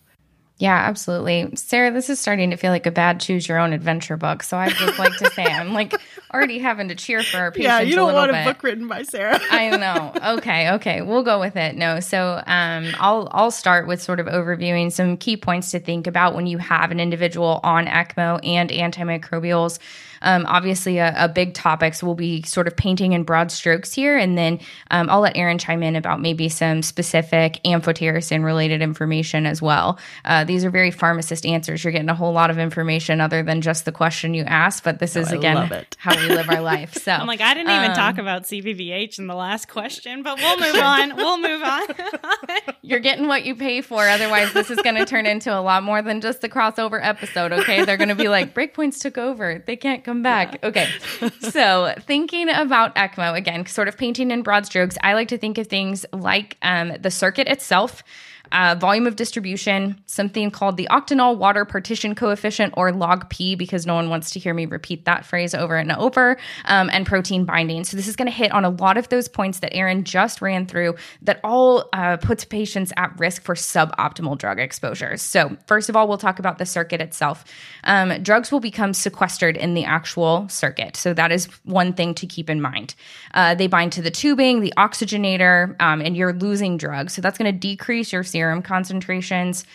[0.62, 1.50] Yeah, absolutely.
[1.56, 4.44] Sarah, this is starting to feel like a bad choose your own adventure book.
[4.44, 6.00] So I'd just like to say I'm like
[6.34, 7.66] already having to cheer for our patients.
[7.66, 8.42] Yeah, you don't a want bit.
[8.42, 9.40] a book written by Sarah.
[9.50, 10.14] I know.
[10.38, 11.02] Okay, okay.
[11.02, 11.76] We'll go with it.
[11.76, 12.00] No.
[12.00, 16.36] So um I'll I'll start with sort of overviewing some key points to think about
[16.36, 19.80] when you have an individual on ECMO and antimicrobials.
[20.22, 21.94] Um, obviously, a, a, big topic.
[21.94, 25.38] So we'll be sort of painting in broad strokes here, and then um, I'll let
[25.38, 30.00] Erin chime in about maybe some specific amphotericin related information as well.
[30.26, 31.84] Uh, these are very pharmacist answers.
[31.84, 35.00] You're getting a whole lot of information other than just the question you asked, but
[35.00, 36.94] this Oh, is I again how we live our life.
[36.96, 40.38] So I'm like, I didn't even um, talk about CVVH in the last question, but
[40.38, 41.16] we'll move on.
[41.16, 41.82] We'll move on.
[42.82, 44.08] You're getting what you pay for.
[44.08, 47.52] Otherwise, this is going to turn into a lot more than just the crossover episode.
[47.52, 47.86] Okay.
[47.86, 49.64] They're going to be like, breakpoints took over.
[49.66, 50.64] They can't come back.
[50.64, 50.88] Okay.
[51.42, 55.58] So, thinking about ECMO, again, sort of painting in broad strokes, I like to think
[55.58, 58.04] of things like um, the circuit itself.
[58.52, 63.86] Uh, volume of distribution, something called the octanol water partition coefficient or log P, because
[63.86, 67.46] no one wants to hear me repeat that phrase over and over, um, and protein
[67.46, 67.84] binding.
[67.86, 70.42] So, this is going to hit on a lot of those points that Erin just
[70.42, 75.22] ran through that all uh, puts patients at risk for suboptimal drug exposures.
[75.22, 77.46] So, first of all, we'll talk about the circuit itself.
[77.86, 80.98] Um, drugs will become sequestered in the actual circuit.
[80.98, 82.96] So, that is one thing to keep in mind.
[83.34, 87.14] Uh, they bind to the tubing, the oxygenator, um, and you're losing drugs.
[87.14, 89.66] So, that's going to decrease your serum concentrations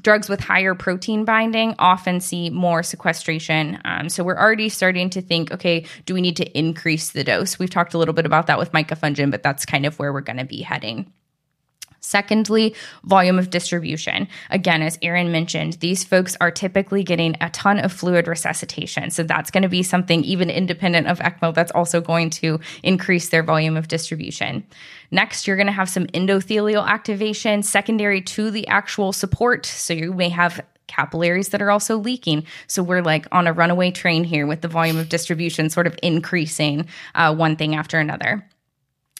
[0.00, 3.78] drugs with higher protein binding often see more sequestration.
[3.84, 7.58] Um, so we're already starting to think, okay, do we need to increase the dose?
[7.58, 10.20] We've talked a little bit about that with micafungin, but that's kind of where we're
[10.20, 11.12] going to be heading.
[12.04, 14.26] Secondly, volume of distribution.
[14.50, 19.10] Again, as Erin mentioned, these folks are typically getting a ton of fluid resuscitation.
[19.10, 23.28] So that's going to be something even independent of ECMO that's also going to increase
[23.28, 24.66] their volume of distribution.
[25.12, 29.64] Next, you're going to have some endothelial activation secondary to the actual support.
[29.64, 32.44] So you may have capillaries that are also leaking.
[32.66, 35.96] So we're like on a runaway train here with the volume of distribution sort of
[36.02, 38.46] increasing uh, one thing after another.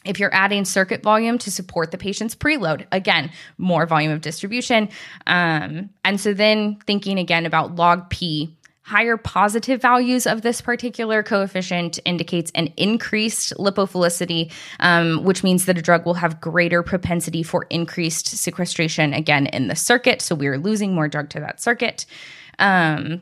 [0.05, 4.89] If you're adding circuit volume to support the patient's preload, again, more volume of distribution.
[5.27, 11.23] Um, and so then thinking again about log P, higher positive values of this particular
[11.23, 17.43] coefficient indicates an increased lipophilicity, um, which means that a drug will have greater propensity
[17.43, 20.21] for increased sequestration again in the circuit.
[20.21, 22.05] So we're losing more drug to that circuit.
[22.59, 23.21] Um,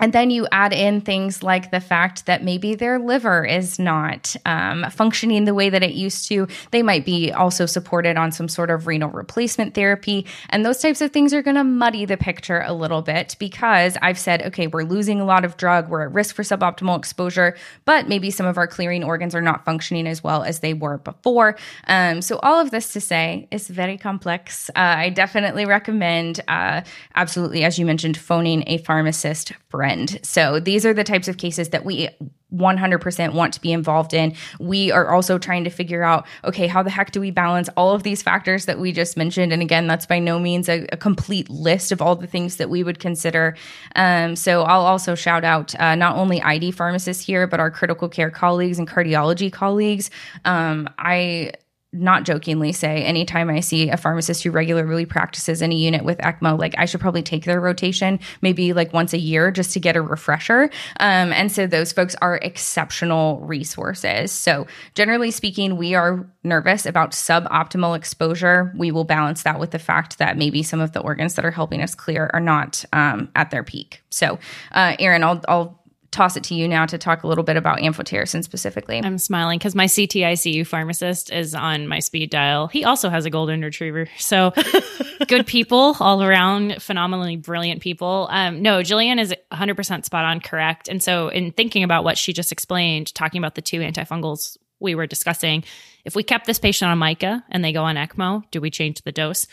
[0.00, 4.34] and then you add in things like the fact that maybe their liver is not
[4.44, 6.48] um, functioning the way that it used to.
[6.72, 10.26] They might be also supported on some sort of renal replacement therapy.
[10.50, 13.96] And those types of things are going to muddy the picture a little bit because
[14.02, 17.56] I've said, okay, we're losing a lot of drug, we're at risk for suboptimal exposure,
[17.84, 20.98] but maybe some of our clearing organs are not functioning as well as they were
[20.98, 21.56] before.
[21.86, 24.70] Um, so, all of this to say, it's very complex.
[24.70, 26.82] Uh, I definitely recommend, uh,
[27.14, 29.52] absolutely, as you mentioned, phoning a pharmacist
[29.84, 30.18] friend.
[30.22, 32.08] So these are the types of cases that we
[32.54, 34.34] 100% want to be involved in.
[34.58, 37.94] We are also trying to figure out okay, how the heck do we balance all
[37.94, 39.52] of these factors that we just mentioned?
[39.52, 42.70] And again, that's by no means a, a complete list of all the things that
[42.70, 43.56] we would consider.
[43.94, 48.08] Um, so I'll also shout out uh, not only ID pharmacists here, but our critical
[48.08, 50.10] care colleagues and cardiology colleagues.
[50.46, 51.52] Um, I
[51.94, 56.18] not jokingly say anytime I see a pharmacist who regularly practices in a unit with
[56.18, 59.80] ECMO, like I should probably take their rotation maybe like once a year just to
[59.80, 60.64] get a refresher.
[61.00, 64.32] Um, and so those folks are exceptional resources.
[64.32, 68.72] So generally speaking, we are nervous about suboptimal exposure.
[68.76, 71.50] We will balance that with the fact that maybe some of the organs that are
[71.50, 74.02] helping us clear are not um, at their peak.
[74.10, 74.38] So,
[74.72, 75.83] uh, Erin, I'll, I'll
[76.14, 79.00] toss it to you now to talk a little bit about amphotericin specifically.
[79.02, 82.68] I'm smiling because my CTICU pharmacist is on my speed dial.
[82.68, 84.06] He also has a golden retriever.
[84.18, 84.52] So
[85.26, 88.28] good people all around, phenomenally brilliant people.
[88.30, 90.88] Um, no, Jillian is 100% spot on correct.
[90.88, 94.94] And so, in thinking about what she just explained, talking about the two antifungals we
[94.94, 95.64] were discussing,
[96.04, 99.02] if we kept this patient on MICA and they go on ECMO, do we change
[99.02, 99.46] the dose?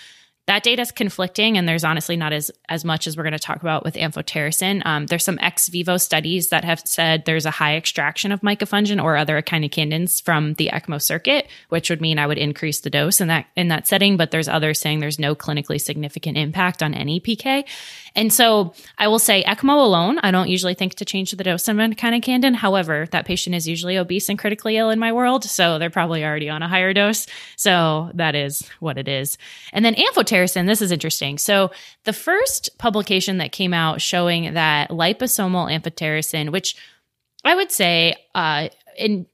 [0.48, 3.40] That data is conflicting and there's honestly not as as much as we're going to
[3.40, 4.86] talk about with amphotericin.
[4.86, 9.02] Um, there's some ex vivo studies that have said there's a high extraction of micafungin
[9.02, 13.22] or other echinocandins from the ecmo circuit which would mean i would increase the dose
[13.22, 16.94] in that in that setting but there's others saying there's no clinically significant impact on
[16.94, 17.64] any pk
[18.16, 21.68] and so i will say ecmo alone i don't usually think to change the dose
[21.68, 25.44] of an echinocandin however that patient is usually obese and critically ill in my world
[25.44, 27.28] so they're probably already on a higher dose.
[27.56, 29.38] So that is what it is.
[29.74, 31.38] And then amphotericin, this is interesting.
[31.38, 31.72] So,
[32.06, 36.76] the first publication that came out showing that liposomal amphotericin, which
[37.44, 39.28] I would say uh, in,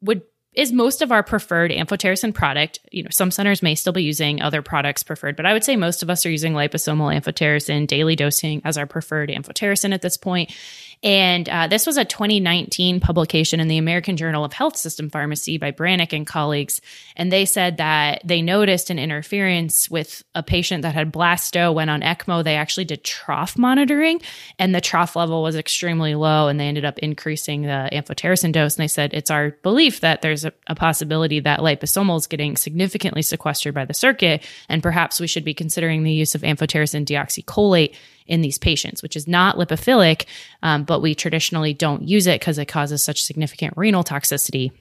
[0.00, 0.22] would
[0.54, 2.78] is most of our preferred amphotericin product.
[2.90, 5.76] You know, some centers may still be using other products preferred, but I would say
[5.76, 10.16] most of us are using liposomal amphotericin daily dosing as our preferred amphotericin at this
[10.16, 10.54] point.
[11.02, 15.58] And uh, this was a 2019 publication in the American Journal of Health System Pharmacy
[15.58, 16.80] by Brannick and colleagues.
[17.16, 21.90] And they said that they noticed an interference with a patient that had blasto went
[21.90, 22.42] on ECMO.
[22.42, 24.20] They actually did trough monitoring,
[24.58, 26.48] and the trough level was extremely low.
[26.48, 28.76] And they ended up increasing the amphotericin dose.
[28.76, 32.56] And they said it's our belief that there's a, a possibility that liposomal is getting
[32.56, 34.42] significantly sequestered by the circuit.
[34.68, 37.94] And perhaps we should be considering the use of amphotericin deoxycholate
[38.26, 40.26] in these patients, which is not lipophilic,
[40.62, 44.72] um, but we traditionally don't use it because it causes such significant renal toxicity.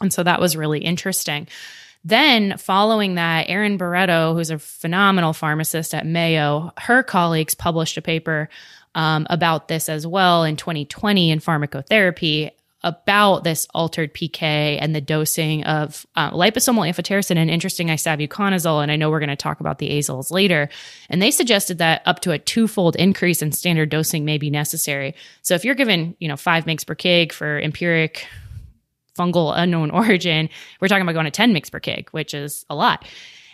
[0.00, 1.48] And so that was really interesting.
[2.04, 8.02] Then, following that, Erin Barreto, who's a phenomenal pharmacist at Mayo, her colleagues published a
[8.02, 8.48] paper
[8.94, 12.52] um, about this as well in 2020 in pharmacotherapy
[12.84, 18.82] about this altered PK and the dosing of uh, liposomal amphotericin and interesting isavuconazole.
[18.82, 20.68] And I know we're going to talk about the azoles later.
[21.10, 25.14] And they suggested that up to a twofold increase in standard dosing may be necessary.
[25.42, 28.26] So if you're given, you know, five mg per kg for empiric
[29.18, 30.48] fungal unknown origin,
[30.80, 33.04] we're talking about going to 10 mg per kg, which is a lot.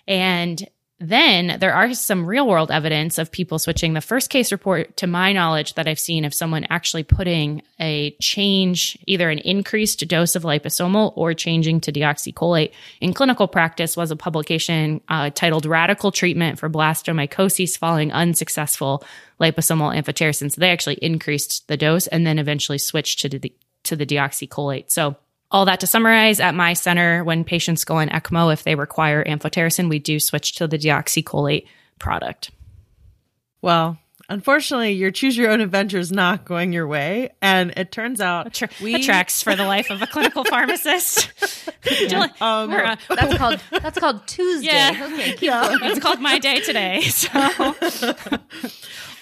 [0.07, 0.69] And
[1.01, 3.95] then there are some real world evidence of people switching.
[3.95, 8.17] The first case report, to my knowledge, that I've seen of someone actually putting a
[8.21, 14.13] change, either an increased dose of liposomal or changing to deoxycholate in clinical practice, was
[14.13, 19.05] a publication uh, titled Radical Treatment for Blastomycosis Following Unsuccessful
[19.41, 20.53] Liposomal Amphotericin.
[20.53, 23.53] So they actually increased the dose and then eventually switched to the,
[23.83, 24.93] to the deoxycholate.
[24.93, 25.17] So
[25.55, 29.23] all that to summarize, at my center, when patients go on ECMO, if they require
[29.23, 31.69] amphotericin, we do switch to the deoxycholate
[32.01, 32.51] product.
[33.63, 33.97] Well,
[34.29, 38.53] unfortunately, your choose your own adventure is not going your way, and it turns out
[38.53, 41.31] Tra- we tracks for the life of a clinical pharmacist.
[42.01, 42.27] yeah.
[42.41, 44.67] um, uh, that's called that's called Tuesday.
[44.67, 45.09] Yeah.
[45.13, 45.77] Okay, yeah.
[45.83, 47.03] It's called my day today.
[47.11, 47.77] So.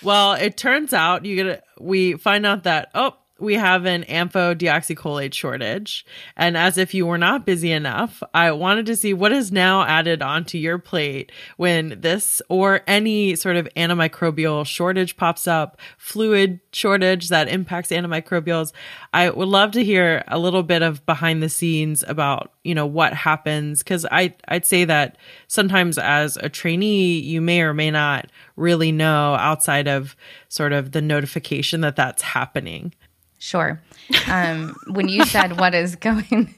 [0.03, 4.55] well, it turns out you get we find out that oh we have an ampho
[4.55, 6.07] deoxycholate shortage.
[6.37, 9.83] And as if you were not busy enough, I wanted to see what is now
[9.83, 16.61] added onto your plate when this or any sort of antimicrobial shortage pops up, fluid
[16.73, 18.73] shortage that impacts antimicrobials.
[19.13, 22.87] I would love to hear a little bit of behind the scenes about, you know,
[22.87, 23.83] what happens.
[23.83, 28.93] Cause I, I'd say that sometimes as a trainee, you may or may not really
[28.93, 30.17] know outside of
[30.49, 32.93] sort of the notification that that's happening.
[33.43, 33.81] Sure.
[34.29, 36.55] Um, when you said what is going,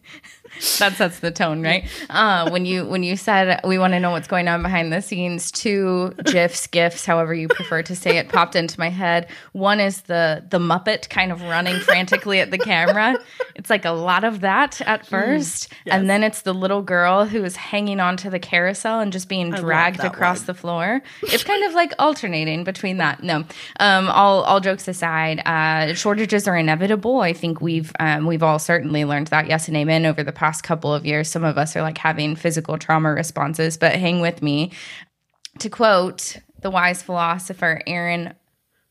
[0.79, 1.89] that sets the tone, right?
[2.11, 5.03] Uh, when you when you said we want to know what's going on behind the
[5.03, 9.29] scenes, two gifs, gifs, however you prefer to say it, popped into my head.
[9.53, 13.19] One is the the Muppet kind of running frantically at the camera.
[13.55, 15.95] It's like a lot of that at mm, first, mm, yes.
[15.95, 19.51] and then it's the little girl who is hanging onto the carousel and just being
[19.51, 20.47] dragged across one.
[20.47, 21.03] the floor.
[21.23, 23.23] It's kind of like alternating between that.
[23.23, 23.45] No,
[23.81, 27.21] um, all all jokes aside, uh, shortages are inevitable.
[27.21, 29.47] I think we've um, we've all certainly learned that.
[29.47, 31.29] Yes and amen over the past couple of years.
[31.29, 34.73] Some of us are like having physical trauma responses, but hang with me.
[35.61, 38.35] To quote the wise philosopher Erin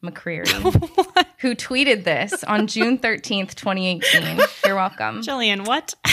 [0.04, 0.48] McCreary,
[1.40, 4.40] who tweeted this on June 13th, 2018.
[4.66, 5.22] You're welcome.
[5.24, 5.94] Jillian, what?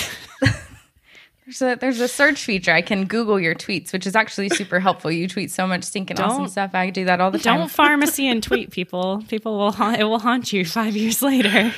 [1.47, 2.71] There's a, there's a search feature.
[2.71, 5.11] I can Google your tweets, which is actually super helpful.
[5.11, 6.71] You tweet so much stinking don't, awesome stuff.
[6.75, 7.59] I do that all the time.
[7.59, 9.25] Don't pharmacy and tweet people.
[9.27, 11.75] People will it will haunt you five years later.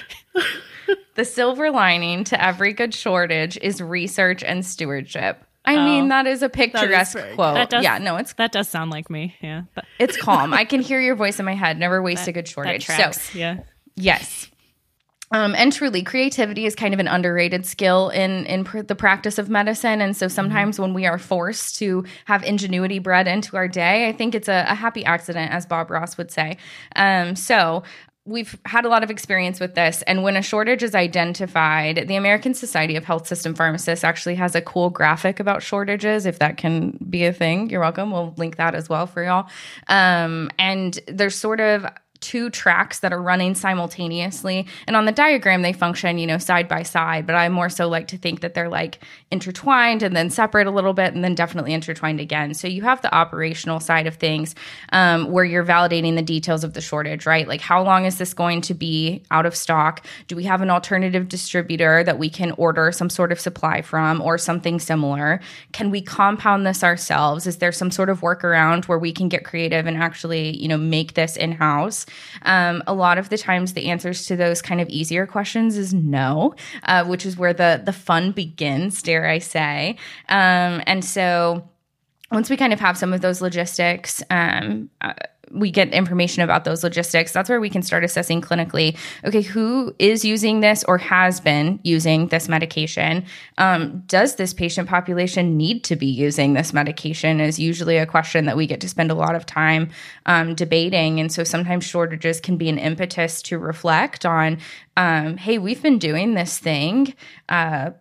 [1.15, 5.45] The silver lining to every good shortage is research and stewardship.
[5.65, 7.71] I oh, mean, that is a picturesque is quote.
[7.71, 9.37] Does, yeah, no, it's that does sound like me.
[9.41, 9.85] Yeah, but.
[9.99, 10.53] it's calm.
[10.53, 11.79] I can hear your voice in my head.
[11.79, 12.87] Never waste that, a good shortage.
[12.87, 13.61] so, yeah,
[13.95, 14.49] yes.
[15.33, 19.39] Um, and truly, creativity is kind of an underrated skill in in pr- the practice
[19.39, 20.03] of medicine.
[20.03, 20.83] And so sometimes mm-hmm.
[20.83, 24.67] when we are forced to have ingenuity bred into our day, I think it's a,
[24.69, 26.59] a happy accident, as Bob Ross would say.
[26.97, 27.83] Um, so
[28.25, 30.03] we've had a lot of experience with this.
[30.03, 34.55] And when a shortage is identified, the American Society of Health System Pharmacists actually has
[34.55, 36.25] a cool graphic about shortages.
[36.25, 38.13] If that can be a thing, you're welcome.
[38.13, 39.49] We'll link that as well for y'all.
[39.89, 41.85] Um, and there's sort of
[42.23, 44.67] two tracks that are running simultaneously.
[44.87, 47.27] And on the diagram, they function, you know, side by side.
[47.27, 50.71] But I more so like to think that they're like intertwined and then separate a
[50.71, 52.55] little bit and then definitely intertwined again.
[52.55, 54.55] So you have the operational side of things
[54.93, 57.47] um, where you're validating the details of the shortage, right?
[57.47, 60.07] Like, how long is this going to be out of stock?
[60.29, 64.21] Do we have an alternative distributor that we can order some sort of supply from
[64.21, 65.41] or something similar?
[65.73, 67.47] Can we compound this ourselves?
[67.47, 70.79] Is there some sort of workaround where we can get creative and actually, you know,
[70.79, 72.07] make this in house?
[72.43, 75.95] Um, a lot of the times, the answers to those kind of easier questions is
[75.95, 76.55] no,
[76.85, 79.97] uh, which is where the the fun begins, dare I say.
[80.29, 81.69] Um, and so
[82.31, 85.13] once we kind of have some of those logistics, um, uh,
[85.53, 87.33] we get information about those logistics.
[87.33, 88.97] That's where we can start assessing clinically.
[89.25, 93.25] Okay, who is using this or has been using this medication?
[93.59, 97.41] Um, does this patient population need to be using this medication?
[97.41, 99.91] Is usually a question that we get to spend a lot of time
[100.27, 101.21] um, debating.
[101.21, 104.59] And so sometimes shortages can be an impetus to reflect on
[104.97, 107.15] um, hey, we've been doing this thing.
[107.49, 107.93] Uh,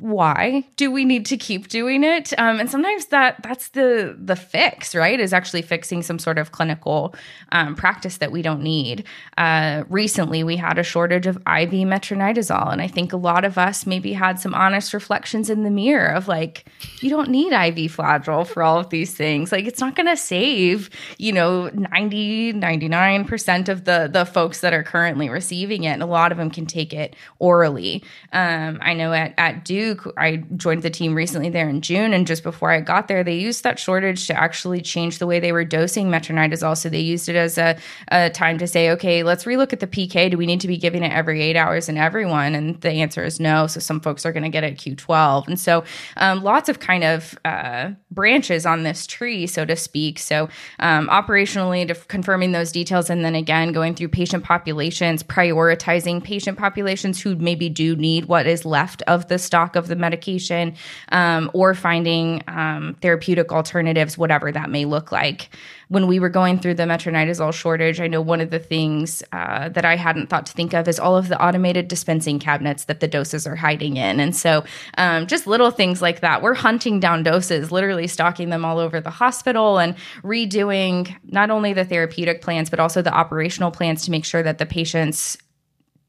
[0.00, 2.32] why do we need to keep doing it?
[2.38, 6.50] Um, and sometimes that that's the the fix right is actually fixing some sort of
[6.50, 7.14] clinical
[7.52, 9.04] um, practice that we don't need.
[9.36, 13.58] Uh, recently we had a shortage of iv metronidazole and i think a lot of
[13.58, 16.66] us maybe had some honest reflections in the mirror of like
[17.00, 19.52] you don't need iv flagyl for all of these things.
[19.52, 20.88] Like it's not going to save
[21.18, 26.06] you know 90 99% of the the folks that are currently receiving it and a
[26.06, 28.02] lot of them can take it orally.
[28.32, 32.12] Um, i know at, at duke Duke, I joined the team recently there in June,
[32.12, 35.40] and just before I got there, they used that shortage to actually change the way
[35.40, 36.76] they were dosing metronidazole.
[36.76, 37.76] So they used it as a,
[38.06, 40.30] a time to say, okay, let's relook at the PK.
[40.30, 42.54] Do we need to be giving it every eight hours in everyone?
[42.54, 43.66] And the answer is no.
[43.66, 45.82] So some folks are going to get it Q12, and so
[46.16, 50.20] um, lots of kind of uh, branches on this tree, so to speak.
[50.20, 56.56] So um, operationally, confirming those details, and then again going through patient populations, prioritizing patient
[56.56, 60.74] populations who maybe do need what is left of the stock of the medication
[61.10, 65.50] um, or finding um, therapeutic alternatives, whatever that may look like.
[65.88, 69.68] When we were going through the metronidazole shortage, I know one of the things uh,
[69.68, 73.00] that I hadn't thought to think of is all of the automated dispensing cabinets that
[73.00, 74.18] the doses are hiding in.
[74.18, 74.64] And so,
[74.96, 76.40] um, just little things like that.
[76.40, 81.74] We're hunting down doses, literally stocking them all over the hospital and redoing not only
[81.74, 85.36] the therapeutic plans, but also the operational plans to make sure that the patients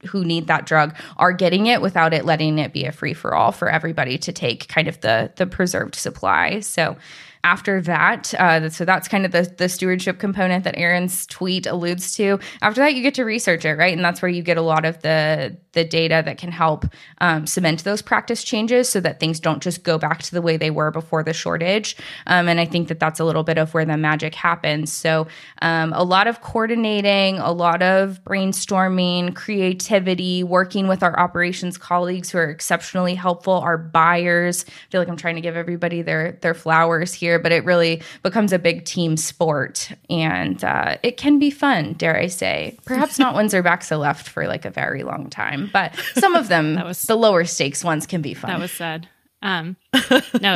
[0.05, 3.33] who need that drug are getting it without it letting it be a free for
[3.33, 6.59] all for everybody to take kind of the the preserved supply.
[6.59, 6.97] So
[7.43, 12.15] after that, uh, so that's kind of the, the stewardship component that Erin's tweet alludes
[12.15, 12.39] to.
[12.61, 13.93] After that, you get to research it, right?
[13.93, 16.85] And that's where you get a lot of the the data that can help
[17.19, 20.57] um, cement those practice changes so that things don't just go back to the way
[20.57, 21.95] they were before the shortage.
[22.27, 24.91] Um, and I think that that's a little bit of where the magic happens.
[24.91, 25.27] So
[25.61, 32.31] um, a lot of coordinating, a lot of brainstorming, creativity, working with our operations colleagues
[32.31, 34.65] who are exceptionally helpful, our buyers.
[34.67, 38.01] I feel like I'm trying to give everybody their their flowers here but it really
[38.23, 39.91] becomes a big team sport.
[40.09, 42.77] And uh, it can be fun, dare I say.
[42.85, 46.75] Perhaps not when Zerbaxa left for like a very long time, but some of them,
[46.83, 48.51] was, the lower stakes ones, can be fun.
[48.51, 49.07] That was sad.
[49.41, 49.99] Um, no,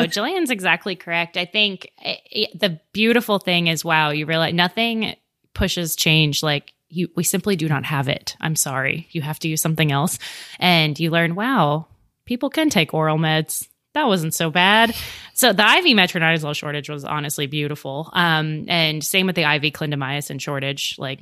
[0.07, 1.37] Jillian's exactly correct.
[1.37, 5.15] I think it, it, the beautiful thing is, wow, you realize nothing
[5.53, 7.09] pushes change like you.
[7.15, 8.35] We simply do not have it.
[8.39, 9.07] I'm sorry.
[9.11, 10.19] You have to use something else,
[10.59, 11.87] and you learn, wow,
[12.25, 14.95] people can take oral meds that wasn't so bad.
[15.33, 18.11] So the IV metronidazole shortage was honestly beautiful.
[18.13, 20.95] Um, and same with the IV clindamycin shortage.
[20.99, 21.21] Like,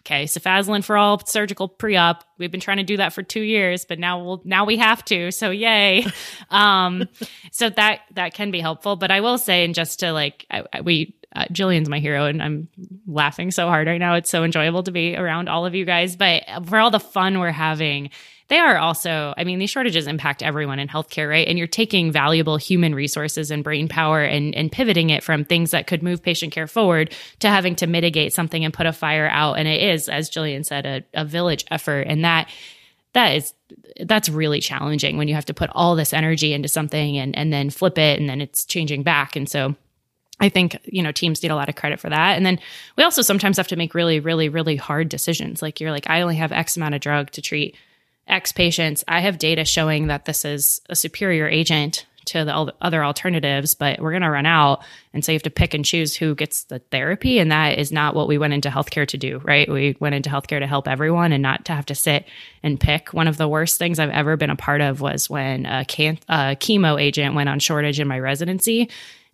[0.00, 2.24] okay, cefazolin for all surgical pre-op.
[2.38, 5.04] We've been trying to do that for two years, but now we'll now we have
[5.06, 5.30] to.
[5.30, 6.06] So yay.
[6.50, 7.08] um,
[7.52, 8.96] so that that can be helpful.
[8.96, 12.26] But I will say, and just to like, I, I, we uh, Jillian's my hero,
[12.26, 12.68] and I'm
[13.06, 14.14] laughing so hard right now.
[14.14, 16.16] It's so enjoyable to be around all of you guys.
[16.16, 18.10] But for all the fun we're having
[18.48, 21.46] they are also, I mean, these shortages impact everyone in healthcare, right?
[21.46, 25.70] And you're taking valuable human resources and brain power and, and pivoting it from things
[25.72, 29.28] that could move patient care forward to having to mitigate something and put a fire
[29.28, 29.58] out.
[29.58, 32.06] And it is, as Jillian said, a, a village effort.
[32.08, 32.48] And that
[33.12, 33.52] that is
[34.00, 37.52] that's really challenging when you have to put all this energy into something and and
[37.52, 39.36] then flip it and then it's changing back.
[39.36, 39.74] And so
[40.40, 42.36] I think, you know, teams need a lot of credit for that.
[42.36, 42.60] And then
[42.96, 45.60] we also sometimes have to make really, really, really hard decisions.
[45.60, 47.76] Like you're like, I only have X amount of drug to treat
[48.28, 53.02] X patients, I have data showing that this is a superior agent to the other
[53.02, 54.84] alternatives, but we're going to run out.
[55.14, 57.38] And so you have to pick and choose who gets the therapy.
[57.38, 59.68] And that is not what we went into healthcare to do, right?
[59.68, 62.26] We went into healthcare to help everyone and not to have to sit
[62.62, 63.14] and pick.
[63.14, 66.18] One of the worst things I've ever been a part of was when a, can-
[66.28, 68.82] a chemo agent went on shortage in my residency.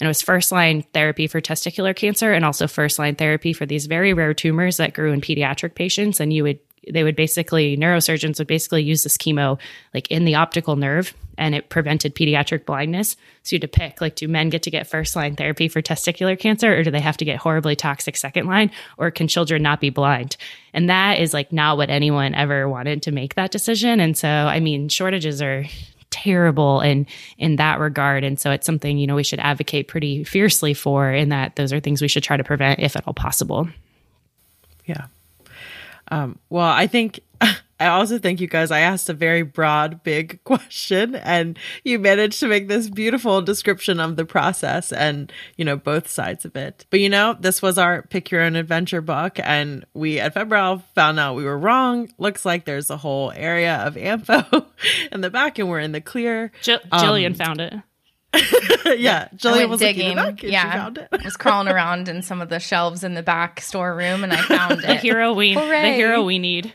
[0.01, 3.67] And it was first line therapy for testicular cancer and also first line therapy for
[3.67, 6.21] these very rare tumors that grew in pediatric patients.
[6.21, 6.59] And you would
[6.91, 9.59] they would basically neurosurgeons would basically use this chemo
[9.93, 13.17] like in the optical nerve and it prevented pediatric blindness.
[13.43, 15.83] So you had to pick like do men get to get first line therapy for
[15.83, 19.63] testicular cancer or do they have to get horribly toxic second line or can children
[19.63, 20.37] not be blind?
[20.73, 24.01] And that is like not what anyone ever wanted to make that decision.
[24.01, 25.65] And so i mean shortages are
[26.11, 27.07] terrible in
[27.39, 28.25] in that regard.
[28.25, 31.73] And so it's something you know we should advocate pretty fiercely for in that those
[31.73, 33.69] are things we should try to prevent if at all possible.
[34.87, 35.07] Yeah
[36.09, 37.21] Um, well, I think
[37.81, 38.71] I also think you guys.
[38.71, 44.01] I asked a very broad, big question, and you managed to make this beautiful description
[44.01, 46.87] of the process and you know both sides of it.
[46.91, 50.83] But you know, this was our pick your own adventure book, and we at Febrile
[50.95, 52.09] found out we were wrong.
[52.19, 54.67] Looks like there's a whole area of ampho
[55.11, 56.53] in the back, and we're in the clear.
[56.63, 57.75] J- Jillian um, found it.
[58.97, 60.17] yeah, Jillian was digging.
[60.43, 64.33] yeah, I was crawling around in some of the shelves in the back storeroom, and
[64.33, 64.87] I found it.
[64.87, 65.83] the hero we, Hooray.
[65.83, 66.73] the hero we need.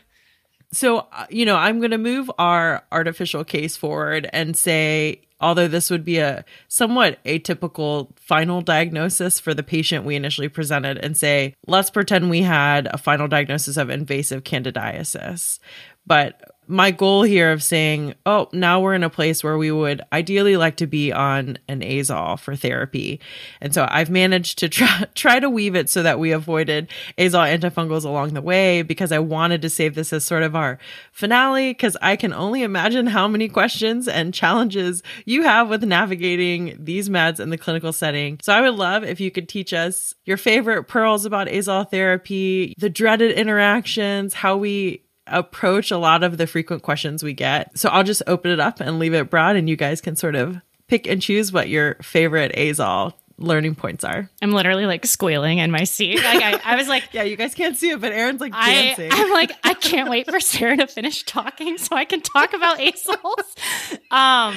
[0.72, 5.66] So, uh, you know, I'm going to move our artificial case forward and say, although
[5.66, 11.16] this would be a somewhat atypical final diagnosis for the patient we initially presented, and
[11.16, 15.58] say, let's pretend we had a final diagnosis of invasive candidiasis.
[16.06, 16.40] But
[16.70, 20.56] my goal here of saying, oh, now we're in a place where we would ideally
[20.56, 23.20] like to be on an azole for therapy.
[23.60, 27.58] And so I've managed to try, try to weave it so that we avoided azole
[27.58, 30.78] antifungals along the way because I wanted to save this as sort of our
[31.12, 36.76] finale because I can only imagine how many questions and challenges you have with navigating
[36.78, 38.38] these meds in the clinical setting.
[38.42, 42.74] So I would love if you could teach us your favorite pearls about azole therapy,
[42.78, 47.76] the dreaded interactions, how we approach a lot of the frequent questions we get.
[47.78, 50.34] So I'll just open it up and leave it broad, and you guys can sort
[50.34, 54.28] of pick and choose what your favorite azole learning points are.
[54.42, 56.22] I'm literally like squealing in my seat.
[56.22, 59.10] Like I, I was like, yeah, you guys can't see it, but Erin's like dancing.
[59.10, 62.52] I, am like, I can't wait for Sarah to finish talking so I can talk
[62.52, 64.10] about azoles.
[64.10, 64.56] Um,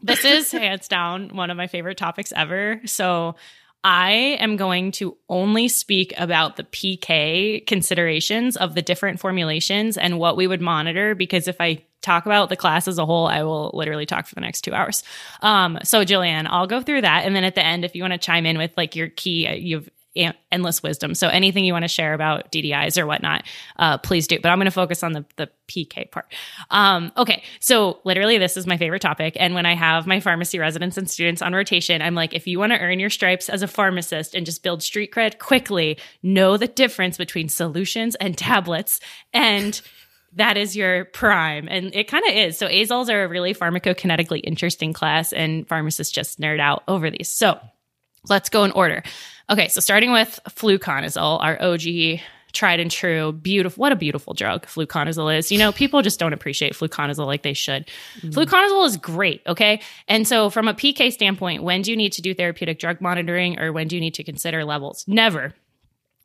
[0.00, 2.80] this is hands down one of my favorite topics ever.
[2.86, 3.36] So
[3.82, 10.18] I am going to only speak about the PK considerations of the different formulations and
[10.18, 13.42] what we would monitor because if I talk about the class as a whole, I
[13.42, 15.02] will literally talk for the next two hours.
[15.42, 17.24] Um, so Jillian, I'll go through that.
[17.24, 19.46] And then at the end, if you want to chime in with like your key,
[19.46, 19.80] uh,
[20.50, 21.14] endless wisdom.
[21.14, 23.44] So anything you want to share about DDIs or whatnot,
[23.78, 24.38] uh, please do.
[24.40, 26.32] But I'm going to focus on the, the PK part.
[26.70, 27.42] Um, okay.
[27.60, 29.36] So literally this is my favorite topic.
[29.38, 32.58] And when I have my pharmacy residents and students on rotation, I'm like, if you
[32.58, 36.56] want to earn your stripes as a pharmacist and just build street cred quickly, know
[36.56, 39.00] the difference between solutions and tablets
[39.32, 39.80] and
[40.34, 41.68] that is your prime.
[41.68, 42.58] And it kind of is.
[42.58, 47.28] So azoles are a really pharmacokinetically interesting class and pharmacists just nerd out over these.
[47.28, 47.58] So
[48.28, 49.02] let's go in order.
[49.50, 52.20] Okay, so starting with fluconazole, our OG
[52.52, 53.80] tried and true, beautiful.
[53.80, 55.50] What a beautiful drug fluconazole is.
[55.50, 57.88] You know, people just don't appreciate fluconazole like they should.
[58.20, 58.32] Mm.
[58.32, 59.42] Fluconazole is great.
[59.46, 59.80] Okay.
[60.08, 63.58] And so, from a PK standpoint, when do you need to do therapeutic drug monitoring
[63.58, 65.04] or when do you need to consider levels?
[65.08, 65.54] Never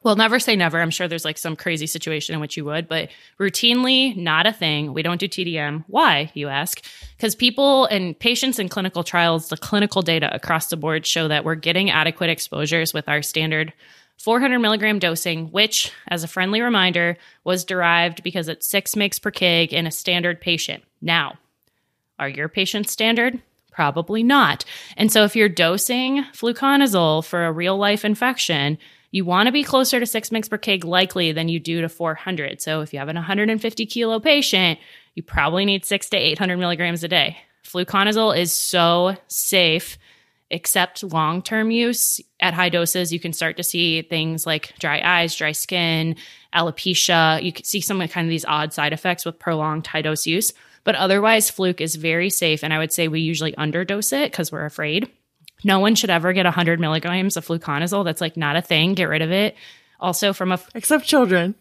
[0.06, 0.80] well, never say never.
[0.80, 4.54] I'm sure there's like some crazy situation in which you would, but routinely not a
[4.54, 4.94] thing.
[4.94, 5.84] We don't do TDM.
[5.88, 6.86] Why, you ask?
[7.18, 11.44] Because people and patients in clinical trials, the clinical data across the board show that
[11.44, 13.74] we're getting adequate exposures with our standard
[14.20, 19.32] 400 milligram dosing, which, as a friendly reminder, was derived because it's six mg per
[19.32, 20.84] kg in a standard patient.
[21.02, 21.40] Now,
[22.20, 23.42] are your patients standard?
[23.72, 24.66] Probably not.
[24.98, 28.78] And so, if you're dosing fluconazole for a real life infection,
[29.12, 31.90] you want to be closer to six mg per kg likely than you do to
[31.90, 32.62] 400.
[32.62, 34.80] So if you have an 150 kilo patient,
[35.16, 37.38] you probably need six to 800 milligrams a day.
[37.64, 39.98] Fluconazole is so safe,
[40.52, 43.12] except long term use at high doses.
[43.12, 46.16] You can start to see things like dry eyes, dry skin,
[46.54, 47.42] alopecia.
[47.42, 50.54] You can see some kind of these odd side effects with prolonged high dose use.
[50.84, 52.64] But otherwise, Fluke is very safe.
[52.64, 55.12] And I would say we usually underdose it because we're afraid.
[55.64, 58.04] No one should ever get 100 milligrams of fluconazole.
[58.06, 58.94] That's like not a thing.
[58.94, 59.56] Get rid of it.
[60.00, 60.56] Also, from a.
[60.56, 61.56] F- Except children.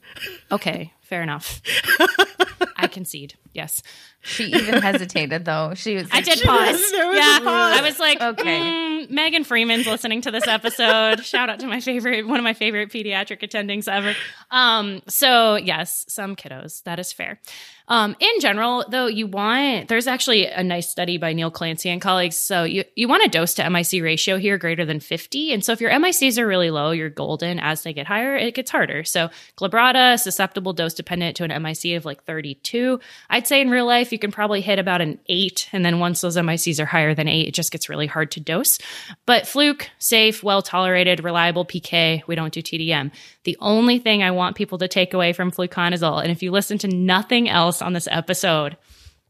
[0.50, 1.62] Okay, fair enough.
[2.76, 3.34] I concede.
[3.54, 3.82] Yes.
[4.20, 5.74] She even hesitated though.
[5.74, 6.04] She was.
[6.04, 6.92] Like, I did pause.
[6.92, 7.78] yeah, pause.
[7.78, 8.60] I was like, okay.
[8.60, 11.24] Mm, Megan Freeman's listening to this episode.
[11.24, 14.14] Shout out to my favorite, one of my favorite pediatric attendings ever.
[14.50, 16.82] Um, so yes, some kiddos.
[16.84, 17.38] That is fair.
[17.86, 22.00] Um, in general, though, you want there's actually a nice study by Neil Clancy and
[22.00, 22.36] colleagues.
[22.36, 25.52] So you you want a dose to MIC ratio here greater than 50.
[25.52, 27.60] And so if your MICs are really low, you're golden.
[27.60, 29.04] As they get higher, it gets harder.
[29.04, 29.28] So
[29.58, 33.00] glabrata, susceptible dose dependent to an MIC of like 32.
[33.44, 36.22] I'd say in real life you can probably hit about an eight, and then once
[36.22, 38.78] those MICs are higher than eight, it just gets really hard to dose.
[39.26, 42.22] But Fluke, safe, well tolerated, reliable PK.
[42.26, 43.12] We don't do TDM.
[43.42, 46.78] The only thing I want people to take away from fluconazole, and if you listen
[46.78, 48.78] to nothing else on this episode,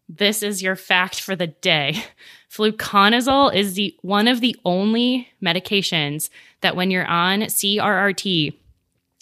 [0.09, 2.05] this is your fact for the day.
[2.49, 8.55] Fluconazole is the one of the only medications that when you're on CRRT,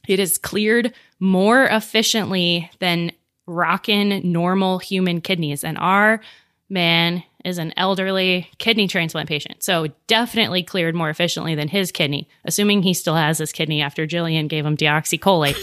[0.06, 3.10] it is cleared more efficiently than
[3.46, 5.64] rockin' normal human kidneys.
[5.64, 6.20] And our
[6.68, 9.62] man is an elderly kidney transplant patient.
[9.62, 14.06] So definitely cleared more efficiently than his kidney, assuming he still has his kidney after
[14.06, 15.56] Jillian gave him deoxycholate.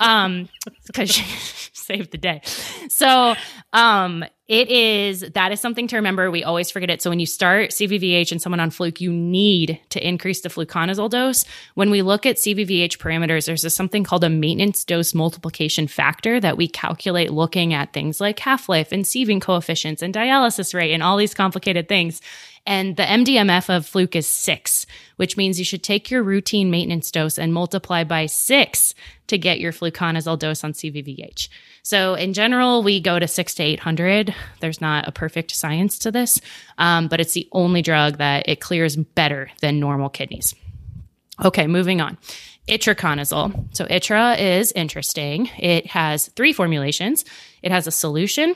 [0.00, 0.48] um,
[0.86, 1.22] because she
[1.72, 2.40] saved the day.
[2.88, 3.34] So,
[3.72, 6.30] um, it is that is something to remember.
[6.30, 7.02] We always forget it.
[7.02, 11.10] So when you start CVVH and someone on fluke, you need to increase the fluconazole
[11.10, 11.44] dose.
[11.74, 16.56] When we look at CVVH parameters, there's something called a maintenance dose multiplication factor that
[16.56, 21.02] we calculate looking at things like half life and sieving coefficients and dialysis rate and
[21.02, 22.22] all these complicated things.
[22.66, 24.86] And the MDMF of fluke is six,
[25.16, 28.94] which means you should take your routine maintenance dose and multiply by six
[29.28, 31.48] to get your fluconazole dose on CVVH.
[31.88, 34.34] So in general, we go to six to 800.
[34.60, 36.38] There's not a perfect science to this,
[36.76, 40.54] um, but it's the only drug that it clears better than normal kidneys.
[41.42, 42.18] Okay, moving on.
[42.68, 43.74] Itraconazole.
[43.74, 45.48] So Itra is interesting.
[45.58, 47.24] It has three formulations.
[47.62, 48.54] It has a solution,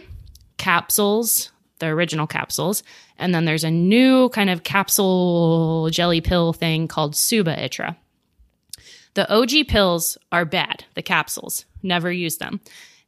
[0.58, 2.82] capsules, the original capsules,
[3.16, 7.96] and then there's a new kind of capsule jelly pill thing called Suba Itra.
[9.14, 11.64] The OG pills are bad, the capsules.
[11.82, 12.60] Never use them.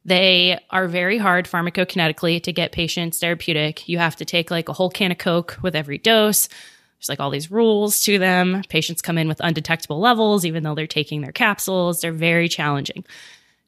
[0.05, 3.89] They are very hard pharmacokinetically to get patients therapeutic.
[3.89, 6.47] You have to take like a whole can of Coke with every dose.
[6.47, 8.61] There's like all these rules to them.
[8.69, 12.01] Patients come in with undetectable levels, even though they're taking their capsules.
[12.01, 13.03] They're very challenging.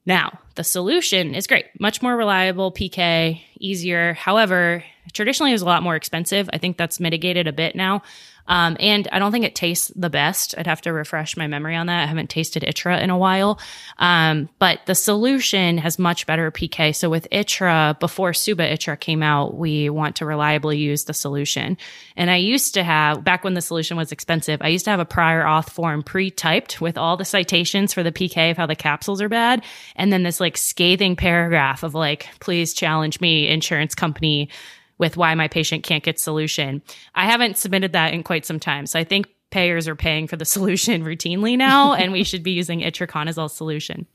[0.06, 4.14] Now, the solution is great, much more reliable, PK, easier.
[4.14, 6.50] However, traditionally it was a lot more expensive.
[6.54, 8.04] I think that's mitigated a bit now.
[8.48, 10.56] Um, and I don't think it tastes the best.
[10.58, 12.04] I'd have to refresh my memory on that.
[12.04, 13.60] I haven't tasted Itra in a while.
[13.98, 16.96] Um, but the solution has much better PK.
[16.96, 21.78] So with Itra, before Suba Itra came out, we want to reliably use the solution.
[22.16, 25.00] And I used to have, back when the solution was expensive, I used to have
[25.00, 28.76] a prior auth form pre-typed with all the citations for the PK of how the
[28.76, 29.64] capsules are bad.
[29.96, 34.50] And then this like scathing paragraph of like, please challenge me, insurance company
[34.98, 36.82] with why my patient can't get solution.
[37.16, 38.86] I haven't submitted that in quite some time.
[38.86, 42.52] So I think payers are paying for the solution routinely now, and we should be
[42.52, 44.08] using itraconazole solution.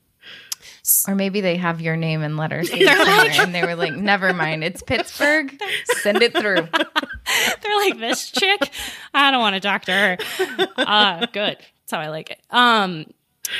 [1.07, 4.81] Or maybe they have your name and letters and they were like, never mind, it's
[4.81, 5.53] Pittsburgh.
[5.85, 6.55] Send it through.
[6.55, 8.71] They're like, this chick,
[9.13, 10.17] I don't want to talk to her.
[10.77, 11.57] Uh, good.
[11.57, 12.39] That's how I like it.
[12.49, 13.05] Um,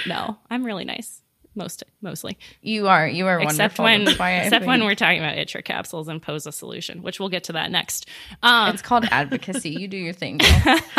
[0.08, 1.23] no, I'm really nice
[1.56, 2.38] most mostly.
[2.62, 4.24] You are you are except wonderful.
[4.24, 7.54] when except when we're talking about itra capsules and posa solution, which we'll get to
[7.54, 8.08] that next.
[8.42, 9.72] Um, it's called advocacy.
[9.72, 10.40] you do your thing.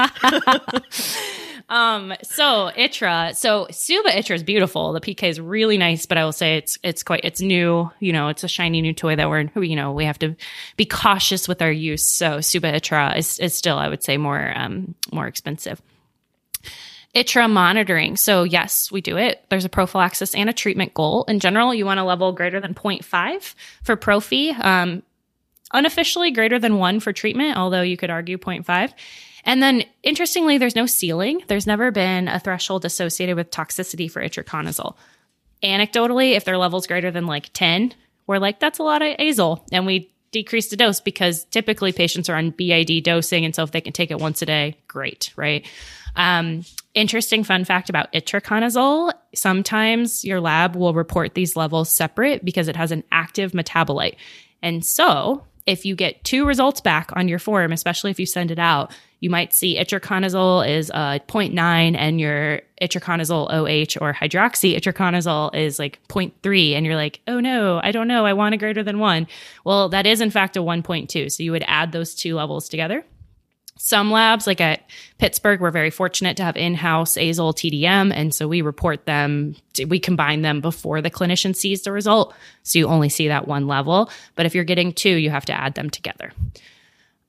[1.69, 2.15] um.
[2.23, 3.35] So itra.
[3.35, 4.93] So Suba itra is beautiful.
[4.93, 7.91] The PK is really nice, but I will say it's it's quite it's new.
[8.01, 10.37] You know, it's a shiny new toy that we're you know we have to
[10.77, 12.07] be cautious with our use.
[12.07, 15.81] So Suba itra is is still I would say more um more expensive.
[17.15, 18.17] ITRA monitoring.
[18.17, 19.45] So, yes, we do it.
[19.49, 21.25] There's a prophylaxis and a treatment goal.
[21.25, 25.03] In general, you want a level greater than 0.5 for prophy, um,
[25.73, 28.93] unofficially greater than one for treatment, although you could argue 0.5.
[29.45, 31.43] And then, interestingly, there's no ceiling.
[31.47, 34.97] There's never been a threshold associated with toxicity for itraconazole.
[35.63, 37.95] Anecdotally, if their level's greater than like 10,
[38.27, 39.63] we're like, that's a lot of azole.
[39.71, 43.45] And we decrease the dose because typically patients are on BID dosing.
[43.45, 45.65] And so if they can take it once a day, great, right?
[46.17, 46.65] Um,
[46.95, 52.77] interesting fun fact about itraconazole sometimes your lab will report these levels separate because it
[52.77, 54.17] has an active metabolite.
[54.63, 58.51] And so, if you get two results back on your form, especially if you send
[58.51, 64.77] it out, you might see itraconazole is uh, 0.9 and your itraconazole OH or hydroxy
[64.77, 66.73] itraconazole is like 0.3.
[66.73, 68.27] And you're like, oh no, I don't know.
[68.27, 69.27] I want a greater than one.
[69.65, 71.33] Well, that is in fact a 1.2.
[71.33, 73.03] So you would add those two levels together.
[73.77, 78.47] Some labs, like at Pittsburgh, we're very fortunate to have in-house azole TDM, and so
[78.47, 79.57] we report them.
[79.89, 83.67] We combine them before the clinician sees the result, so you only see that one
[83.67, 84.11] level.
[84.37, 86.33] But if you're getting two, you have to add them together.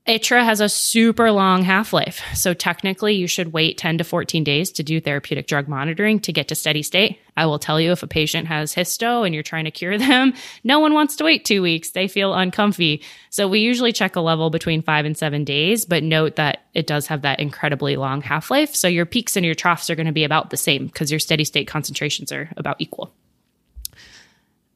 [0.07, 2.21] Itra has a super long half life.
[2.35, 6.31] So technically, you should wait 10 to 14 days to do therapeutic drug monitoring to
[6.31, 7.19] get to steady state.
[7.35, 10.35] I will tell you if a patient has histo and you're trying to cure them,
[10.63, 11.89] no one wants to wait two weeks.
[11.89, 13.01] They feel uncomfy.
[13.31, 16.85] So we usually check a level between five and seven days, but note that it
[16.85, 18.75] does have that incredibly long half life.
[18.75, 21.19] So your peaks and your troughs are going to be about the same because your
[21.19, 23.11] steady state concentrations are about equal.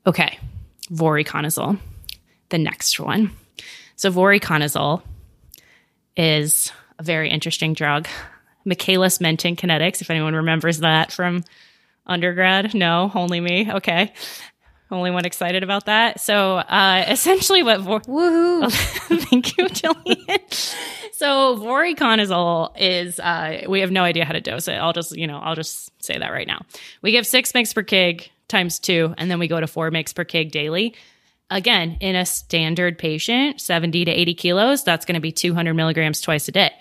[0.07, 0.39] Okay,
[0.91, 1.77] voriconazole,
[2.49, 3.29] the next one.
[3.95, 5.03] So voriconazole
[6.19, 8.07] is a very interesting drug.
[8.65, 11.45] Michaelis Menten kinetics, if anyone remembers that from
[12.05, 12.73] undergrad.
[12.73, 13.71] No, only me.
[13.71, 14.13] Okay.
[14.91, 16.19] Only one excited about that.
[16.19, 18.69] So uh, essentially what vor- Woohoo.
[19.29, 21.13] Thank you, Jillian.
[21.13, 24.73] so voriconazole is uh, we have no idea how to dose it.
[24.73, 26.61] I'll just, you know, I'll just say that right now.
[27.01, 30.13] We give six mgs per kg times two, and then we go to four mgs
[30.13, 30.95] per kg daily
[31.51, 36.21] Again, in a standard patient, 70 to 80 kilos, that's going to be 200 milligrams
[36.21, 36.71] twice a day.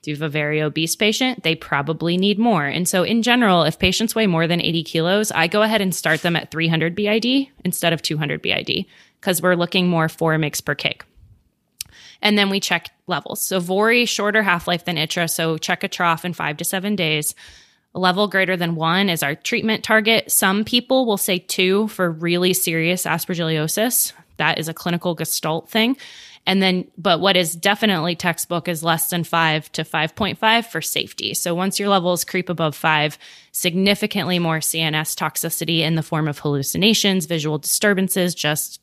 [0.00, 1.42] If you have a very obese patient?
[1.42, 2.64] They probably need more.
[2.64, 5.94] And so, in general, if patients weigh more than 80 kilos, I go ahead and
[5.94, 8.86] start them at 300 BID instead of 200 BID
[9.20, 11.02] because we're looking more for mg per kg.
[12.22, 13.40] And then we check levels.
[13.40, 15.28] So, Vori, shorter half life than ITRA.
[15.28, 17.34] So, check a trough in five to seven days.
[17.96, 20.30] A level greater than one is our treatment target.
[20.30, 24.12] Some people will say two for really serious aspergillosis.
[24.36, 25.96] That is a clinical gestalt thing.
[26.44, 31.32] And then, but what is definitely textbook is less than five to 5.5 for safety.
[31.32, 33.18] So once your levels creep above five,
[33.50, 38.78] significantly more CNS toxicity in the form of hallucinations, visual disturbances, just,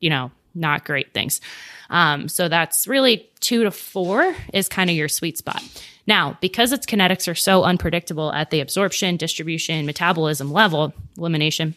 [0.00, 1.42] you know, not great things.
[1.90, 5.62] Um, so that's really two to four is kind of your sweet spot.
[6.10, 11.76] Now, because its kinetics are so unpredictable at the absorption, distribution, metabolism level, elimination,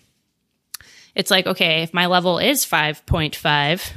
[1.14, 3.92] it's like, okay, if my level is 5.5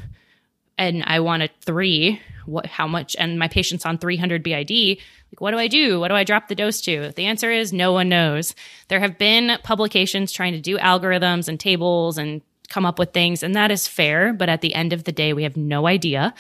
[0.76, 4.98] and I want a three, what, how much, and my patient's on 300 BID,
[5.30, 6.00] like, what do I do?
[6.00, 7.12] What do I drop the dose to?
[7.16, 8.54] The answer is no one knows.
[8.88, 13.42] There have been publications trying to do algorithms and tables and come up with things,
[13.42, 14.34] and that is fair.
[14.34, 16.34] But at the end of the day, we have no idea.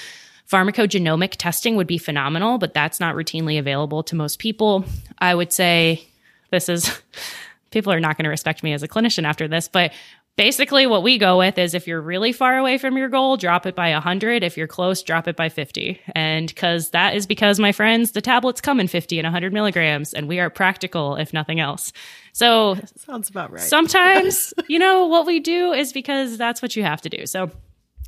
[0.50, 4.84] Pharmacogenomic testing would be phenomenal, but that's not routinely available to most people.
[5.18, 6.06] I would say
[6.50, 6.90] this is
[7.70, 9.92] people are not going to respect me as a clinician after this, but
[10.36, 13.66] basically what we go with is if you're really far away from your goal, drop
[13.66, 14.44] it by 100.
[14.44, 16.00] If you're close, drop it by 50.
[16.14, 20.12] And because that is because, my friends, the tablets come in 50 and 100 milligrams,
[20.12, 21.92] and we are practical, if nothing else.
[22.32, 23.62] So sounds about right.
[23.62, 27.26] Sometimes, you know, what we do is because that's what you have to do.
[27.26, 27.50] So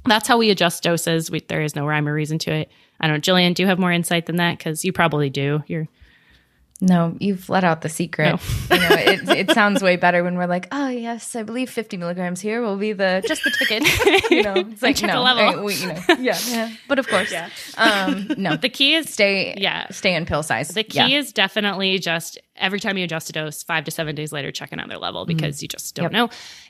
[0.04, 1.30] that's how we adjust doses.
[1.30, 2.70] We, there is no rhyme or reason to it.
[3.00, 4.58] I don't know, Jillian, do you have more insight than that?
[4.58, 5.62] Because you probably do.
[5.66, 5.88] You're
[6.80, 8.40] no, you've let out the secret.
[8.70, 8.76] No.
[8.76, 11.96] you know, it, it sounds way better when we're like, oh yes, I believe 50
[11.96, 13.82] milligrams here will be the just the ticket.
[14.30, 15.60] you know, it's like check no, level.
[15.60, 17.48] I, we, you know, yeah, yeah, but of course, yeah.
[17.76, 20.68] Um, no, the key is stay, yeah, stay in pill size.
[20.68, 21.18] The key yeah.
[21.18, 24.70] is definitely just every time you adjust a dose, five to seven days later, check
[24.70, 25.36] another level mm-hmm.
[25.36, 25.64] because mm-hmm.
[25.64, 26.12] you just don't yep.
[26.12, 26.28] know.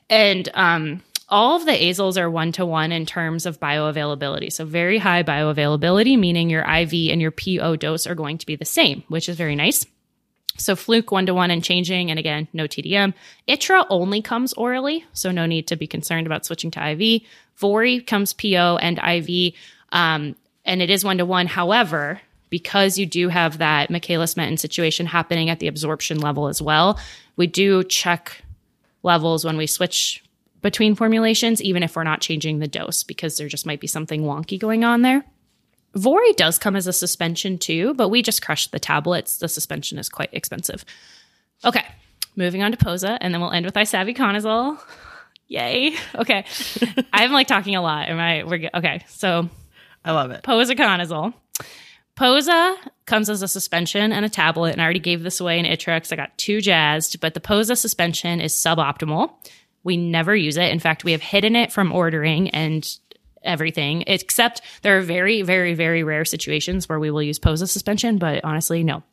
[0.09, 4.51] And um, all of the azoles are one to one in terms of bioavailability.
[4.51, 8.55] So, very high bioavailability, meaning your IV and your PO dose are going to be
[8.55, 9.85] the same, which is very nice.
[10.59, 13.13] So fluke one to one and changing, and again, no TDM.
[13.47, 17.21] ITRA only comes orally, so no need to be concerned about switching to IV.
[17.57, 19.53] Vori comes PO and IV,
[19.91, 21.47] um, and it is one to one.
[21.47, 22.19] However,
[22.49, 26.99] because you do have that Michaelis Menten situation happening at the absorption level as well,
[27.37, 28.43] we do check
[29.01, 30.23] levels when we switch
[30.61, 34.23] between formulations, even if we're not changing the dose, because there just might be something
[34.23, 35.23] wonky going on there.
[35.95, 39.37] Vori does come as a suspension too, but we just crushed the tablets.
[39.37, 40.85] The suspension is quite expensive.
[41.65, 41.85] Okay,
[42.35, 44.79] moving on to Posa, and then we'll end with isavuconazole.
[45.47, 45.95] Yay.
[46.13, 46.45] Okay.
[47.13, 48.07] I'm like talking a lot.
[48.07, 48.43] Am I?
[48.43, 49.03] We're okay.
[49.07, 49.49] So
[50.05, 50.43] I love it.
[50.43, 51.33] Posaconazole.
[52.15, 55.65] Posa comes as a suspension and a tablet, and I already gave this away in
[55.65, 56.13] Itrex.
[56.13, 59.31] I got too jazzed, but the Posa suspension is suboptimal.
[59.83, 60.71] We never use it.
[60.71, 62.87] In fact, we have hidden it from ordering and
[63.43, 68.17] everything, except there are very, very, very rare situations where we will use POSA suspension,
[68.17, 69.03] but honestly, no.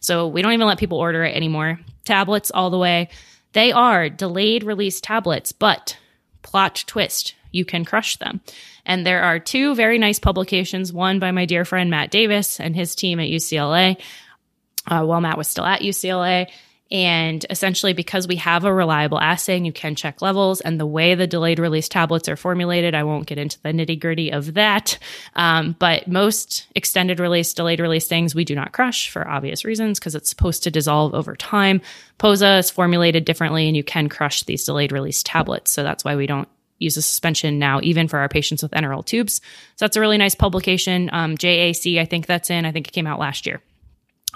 [0.00, 1.78] So we don't even let people order it anymore.
[2.04, 3.08] Tablets all the way.
[3.52, 5.96] They are delayed release tablets, but
[6.42, 8.40] plot twist, you can crush them.
[8.84, 12.76] And there are two very nice publications, one by my dear friend Matt Davis and
[12.76, 14.00] his team at UCLA.
[14.88, 16.48] Uh, while Matt was still at UCLA,
[16.90, 20.86] and essentially, because we have a reliable assay and you can check levels, and the
[20.86, 24.54] way the delayed release tablets are formulated, I won't get into the nitty gritty of
[24.54, 24.98] that.
[25.34, 29.98] Um, but most extended release, delayed release things we do not crush for obvious reasons
[29.98, 31.80] because it's supposed to dissolve over time.
[32.18, 35.72] POSA is formulated differently, and you can crush these delayed release tablets.
[35.72, 39.04] So that's why we don't use a suspension now, even for our patients with enteral
[39.04, 39.40] tubes.
[39.76, 41.10] So that's a really nice publication.
[41.12, 42.64] Um, JAC, I think that's in.
[42.64, 43.60] I think it came out last year.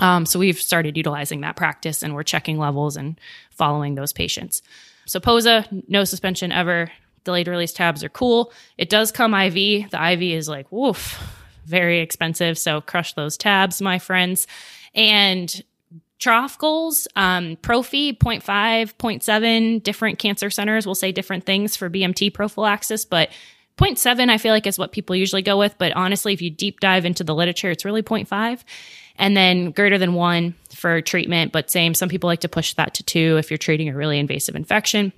[0.01, 3.21] Um, so we've started utilizing that practice and we're checking levels and
[3.51, 4.63] following those patients.
[5.07, 6.91] So POSA, no suspension ever.
[7.25, 8.53] Delayed release tabs are cool.
[8.79, 9.91] It does come IV.
[9.91, 11.21] The IV is like, woof,
[11.67, 12.59] very expensive.
[12.59, 14.47] So crush those tabs, my friends.
[14.95, 15.63] And
[16.19, 22.33] trough goals, um, Prophy 0.5, 0.7, different cancer centers will say different things for BMT
[22.33, 23.31] prophylaxis, but
[23.79, 25.77] 0.7 I feel like is what people usually go with.
[25.79, 28.63] But honestly, if you deep dive into the literature, it's really 0.5
[29.21, 31.93] and then greater than one for treatment, but same.
[31.93, 35.13] Some people like to push that to two if you're treating a really invasive infection.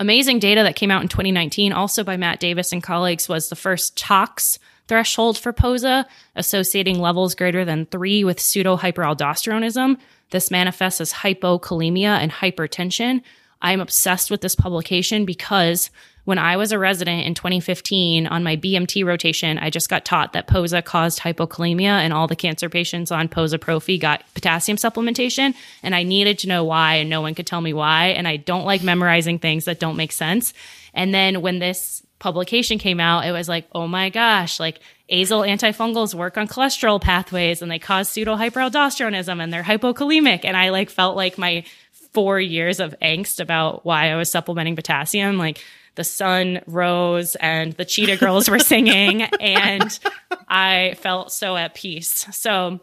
[0.00, 3.56] Amazing data that came out in 2019, also by Matt Davis and colleagues, was the
[3.56, 9.96] first tox threshold for POSA, associating levels greater than three with pseudo hyperaldosteronism.
[10.30, 13.22] This manifests as hypokalemia and hypertension.
[13.62, 15.90] I'm obsessed with this publication because
[16.28, 20.34] when I was a resident in 2015 on my BMT rotation, I just got taught
[20.34, 25.54] that POSA caused hypokalemia and all the cancer patients on POSA prophy got potassium supplementation.
[25.82, 28.08] And I needed to know why, and no one could tell me why.
[28.08, 30.52] And I don't like memorizing things that don't make sense.
[30.92, 35.48] And then when this publication came out, it was like, oh my gosh, like azole
[35.48, 40.44] antifungals work on cholesterol pathways and they cause pseudo hyperaldosteronism and they're hypokalemic.
[40.44, 41.64] And I like felt like my
[42.12, 45.64] four years of angst about why I was supplementing potassium, like
[45.98, 49.98] the sun rose and the cheetah girls were singing and
[50.46, 52.24] I felt so at peace.
[52.30, 52.80] So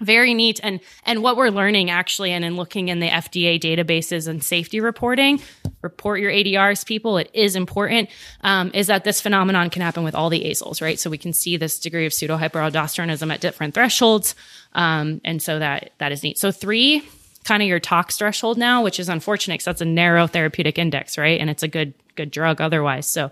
[0.00, 0.60] very neat.
[0.62, 4.80] And and what we're learning actually and in looking in the FDA databases and safety
[4.80, 5.42] reporting
[5.82, 8.08] report your ADRs people it is important
[8.40, 10.98] um, is that this phenomenon can happen with all the azoles right?
[10.98, 14.34] So we can see this degree of pseudo hyperaldosteronism at different thresholds
[14.72, 16.38] um, and so that that is neat.
[16.38, 17.06] So three
[17.44, 21.16] kind of your tox threshold now which is unfortunate because that's a narrow therapeutic index
[21.16, 23.30] right and it's a good good drug otherwise so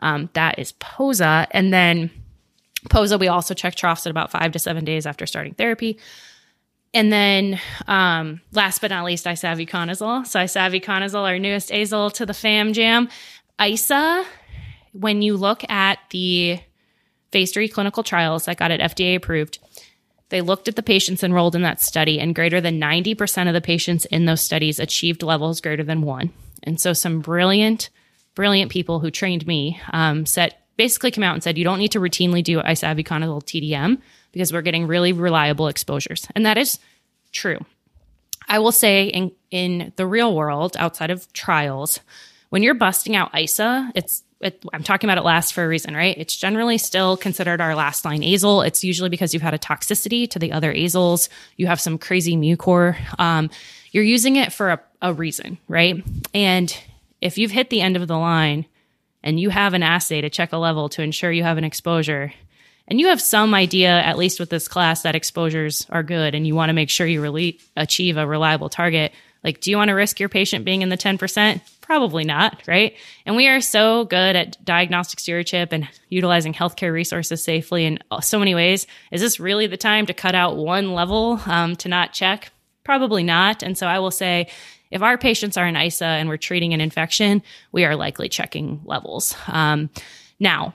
[0.00, 2.10] um, that is posa and then
[2.88, 5.98] POSA, we also check troughs at about five to seven days after starting therapy.
[6.94, 10.26] And then, um, last but not least, isavuconazole.
[10.26, 13.08] So isavuconazole, our newest azole to the fam jam.
[13.62, 14.24] ISA,
[14.92, 16.60] when you look at the
[17.30, 19.58] phase three clinical trials that got it FDA approved,
[20.30, 23.60] they looked at the patients enrolled in that study, and greater than 90% of the
[23.60, 26.32] patients in those studies achieved levels greater than one.
[26.62, 27.90] And so, some brilliant,
[28.34, 30.24] brilliant people who trained me um,
[30.76, 34.00] basically came out and said you don't need to routinely do isavuconazole TDM
[34.32, 36.26] because we're getting really reliable exposures.
[36.34, 36.78] And that is
[37.32, 37.58] true.
[38.48, 42.00] I will say in in the real world outside of trials,
[42.50, 45.94] when you're busting out ISA, it's it, I'm talking about it last for a reason,
[45.94, 46.16] right?
[46.16, 48.66] It's generally still considered our last line azole.
[48.66, 51.28] It's usually because you've had a toxicity to the other azoles.
[51.56, 52.96] You have some crazy mucor.
[53.18, 53.50] Um,
[53.90, 56.04] you're using it for a, a reason, right?
[56.34, 56.76] And
[57.20, 58.66] if you've hit the end of the line,
[59.22, 62.32] and you have an assay to check a level to ensure you have an exposure,
[62.86, 66.46] and you have some idea, at least with this class, that exposures are good and
[66.46, 69.12] you want to make sure you really achieve a reliable target,
[69.44, 71.60] like, do you want to risk your patient being in the 10%?
[71.88, 72.94] Probably not, right?
[73.24, 78.38] And we are so good at diagnostic stewardship and utilizing healthcare resources safely in so
[78.38, 78.86] many ways.
[79.10, 82.52] Is this really the time to cut out one level um, to not check?
[82.84, 83.62] Probably not.
[83.62, 84.48] And so I will say,
[84.90, 88.82] if our patients are in ISA and we're treating an infection, we are likely checking
[88.84, 89.34] levels.
[89.46, 89.88] Um,
[90.38, 90.74] now,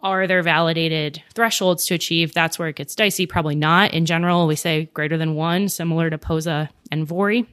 [0.00, 2.34] are there validated thresholds to achieve?
[2.34, 3.26] That's where it gets dicey.
[3.26, 3.92] Probably not.
[3.92, 7.48] In general, we say greater than one, similar to POSA and VORI.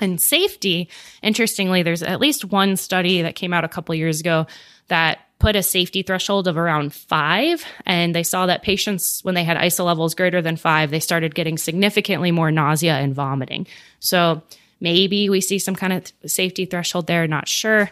[0.00, 0.88] And safety,
[1.22, 4.46] interestingly, there's at least one study that came out a couple years ago
[4.88, 7.64] that put a safety threshold of around five.
[7.86, 11.34] And they saw that patients, when they had ISA levels greater than five, they started
[11.34, 13.66] getting significantly more nausea and vomiting.
[14.00, 14.42] So
[14.80, 17.90] Maybe we see some kind of safety threshold there, not sure.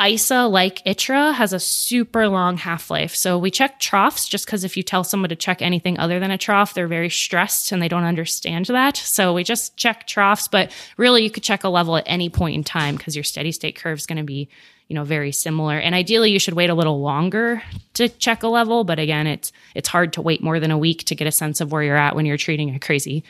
[0.00, 3.14] ISA, like ITRA, has a super long half life.
[3.14, 6.30] So we check troughs just because if you tell someone to check anything other than
[6.30, 8.96] a trough, they're very stressed and they don't understand that.
[8.96, 12.54] So we just check troughs, but really you could check a level at any point
[12.54, 14.48] in time because your steady state curve is going to be,
[14.88, 15.78] you know, very similar.
[15.78, 17.62] And ideally you should wait a little longer
[17.94, 18.84] to check a level.
[18.84, 21.60] But again, it's, it's hard to wait more than a week to get a sense
[21.60, 23.22] of where you're at when you're treating a crazy,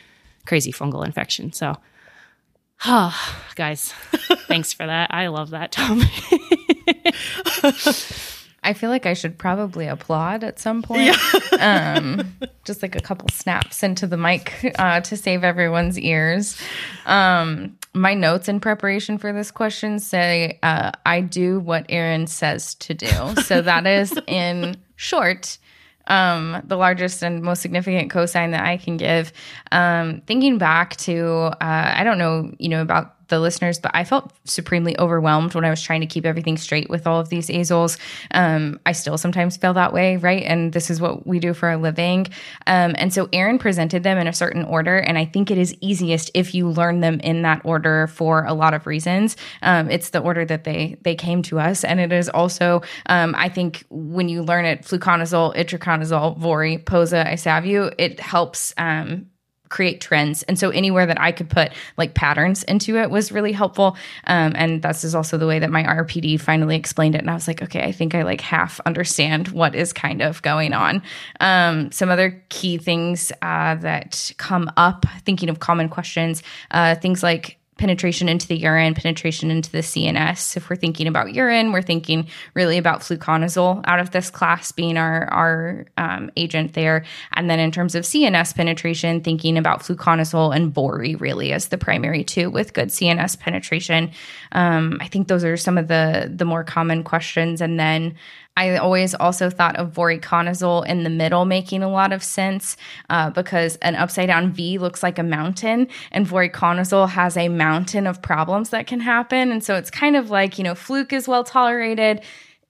[0.45, 1.51] crazy fungal infection.
[1.51, 1.75] So
[2.85, 3.15] Oh,
[3.55, 3.93] guys,
[4.47, 5.13] thanks for that.
[5.13, 6.01] I love that, Tom.
[8.63, 11.15] I feel like I should probably applaud at some point.
[11.51, 11.95] Yeah.
[11.97, 16.59] um, just like a couple snaps into the mic uh, to save everyone's ears.
[17.05, 22.75] Um, my notes in preparation for this question say uh, I do what Erin says
[22.75, 23.35] to do.
[23.43, 25.57] So that is in short
[26.07, 29.31] um, the largest and most significant cosign that I can give.
[29.71, 34.03] Um, thinking back to, uh, I don't know, you know, about the listeners, but I
[34.03, 37.47] felt supremely overwhelmed when I was trying to keep everything straight with all of these
[37.47, 37.97] azoles.
[38.29, 40.43] Um, I still sometimes feel that way, right?
[40.43, 42.27] And this is what we do for a living.
[42.67, 45.75] Um, and so Erin presented them in a certain order, and I think it is
[45.81, 49.35] easiest if you learn them in that order for a lot of reasons.
[49.63, 53.33] Um, it's the order that they they came to us, and it is also, um,
[53.37, 59.30] I think, when you learn it, fluconazole, itraconazole, Vori, Posa, Isavu, it helps um,
[59.71, 60.43] create trends.
[60.43, 63.97] And so anywhere that I could put like patterns into it was really helpful.
[64.27, 67.21] Um, and this is also the way that my RPD finally explained it.
[67.21, 70.41] And I was like, okay, I think I like half understand what is kind of
[70.43, 71.01] going on.
[71.39, 77.23] Um, some other key things uh, that come up, thinking of common questions, uh, things
[77.23, 80.55] like penetration into the urine, penetration into the CNS.
[80.55, 84.97] If we're thinking about urine, we're thinking really about fluconazole out of this class being
[84.97, 87.03] our, our um, agent there.
[87.33, 91.77] And then in terms of CNS penetration, thinking about fluconazole and Vori really as the
[91.79, 94.11] primary two with good CNS penetration.
[94.51, 97.61] Um, I think those are some of the the more common questions.
[97.61, 98.15] And then
[98.57, 102.75] I always also thought of voriconazole in the middle making a lot of sense
[103.09, 108.07] uh, because an upside down V looks like a mountain, and voriconazole has a mountain
[108.07, 109.51] of problems that can happen.
[109.51, 112.21] And so it's kind of like, you know, fluke is well tolerated.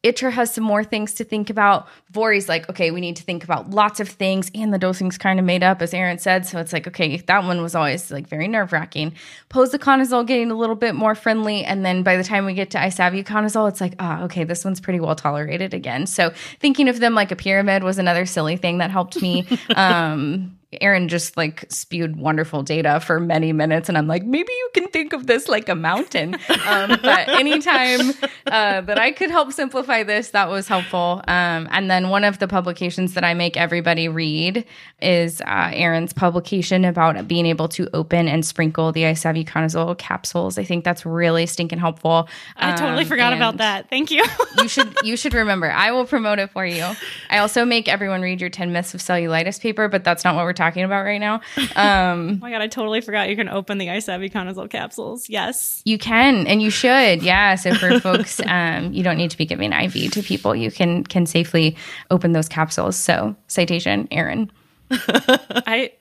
[0.04, 1.88] Itra has some more things to think about.
[2.12, 5.40] Vori's like, okay, we need to think about lots of things, and the dosing's kind
[5.40, 6.46] of made up, as Erin said.
[6.46, 9.14] So it's like, okay, that one was always like very nerve wracking.
[9.50, 12.80] Posaconazole getting a little bit more friendly, and then by the time we get to
[12.80, 16.08] isavuconazole, it's like, ah, okay, this one's pretty well tolerated again.
[16.08, 19.48] So thinking of them like a pyramid was another silly thing that helped me.
[19.76, 24.70] um, Erin just like spewed wonderful data for many minutes, and I'm like, maybe you
[24.74, 26.38] can think of this like a mountain.
[26.68, 28.12] Um, but anytime
[28.48, 31.22] uh, that I could help simplify this, that was helpful.
[31.28, 34.64] Um, and then one of the publications that I make everybody read
[35.02, 40.58] is uh, Erin's publication about being able to open and sprinkle the isavuconazole capsules.
[40.58, 42.30] I think that's really stinking helpful.
[42.58, 43.90] I totally Um, forgot about that.
[43.90, 44.24] Thank you.
[44.60, 45.72] you should you should remember.
[45.72, 46.86] I will promote it for you.
[47.30, 50.46] I also make everyone read your 10 myths of cellulitis paper, but that's not what
[50.46, 51.42] we're talking about right now.
[51.76, 55.30] Um, Oh my god, I totally forgot you can open the isavuconazole capsules.
[55.30, 55.82] Yes.
[55.86, 57.22] you can and you should.
[57.24, 57.56] Yeah.
[57.56, 60.56] So for folks, um, you don't need to be giving IV to people.
[60.56, 61.76] You can can safely
[62.10, 62.96] open those capsules.
[62.96, 64.52] So citation, Erin.
[64.92, 65.92] I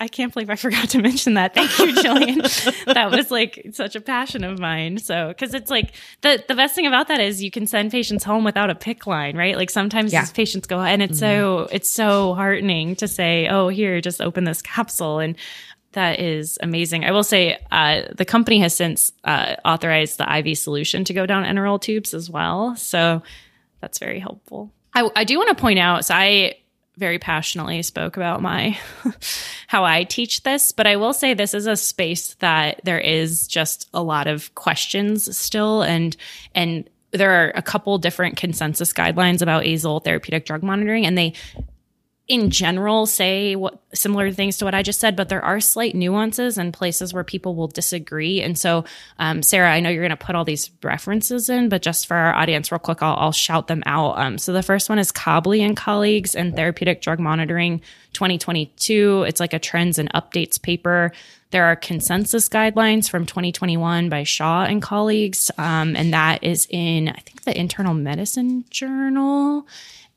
[0.00, 1.54] I can't believe I forgot to mention that.
[1.54, 2.84] Thank you, Jillian.
[2.94, 4.98] that was like such a passion of mine.
[4.98, 8.22] So, because it's like the the best thing about that is you can send patients
[8.24, 9.56] home without a PICC line, right?
[9.56, 10.20] Like sometimes Yeah.
[10.22, 14.44] these patients go, and it's so it's so heartening to say, "Oh, here, just open
[14.44, 15.36] this capsule," and
[15.92, 17.04] that is amazing.
[17.04, 21.26] I will say uh, the company has since uh, authorized the IV solution to go
[21.26, 22.76] down enteral tubes as well.
[22.76, 23.22] So
[23.80, 24.70] that's very helpful.
[24.94, 26.58] I, I do want to point out, so I
[26.98, 28.78] very passionately spoke about my
[29.68, 33.46] how I teach this, but I will say this is a space that there is
[33.46, 36.16] just a lot of questions still and
[36.54, 41.32] and there are a couple different consensus guidelines about azole therapeutic drug monitoring and they
[42.28, 45.94] in general say what similar things to what I just said, but there are slight
[45.94, 48.42] nuances and places where people will disagree.
[48.42, 48.84] And so,
[49.18, 52.14] um, Sarah, I know you're going to put all these references in, but just for
[52.14, 54.18] our audience, real quick, I'll, I'll shout them out.
[54.18, 57.80] Um, so the first one is Cobley and colleagues and therapeutic drug monitoring
[58.12, 59.24] 2022.
[59.26, 61.12] It's like a trends and updates paper.
[61.50, 67.08] There are consensus guidelines from 2021 by Chau and colleagues, um, and that is in
[67.08, 69.66] I think the Internal Medicine Journal.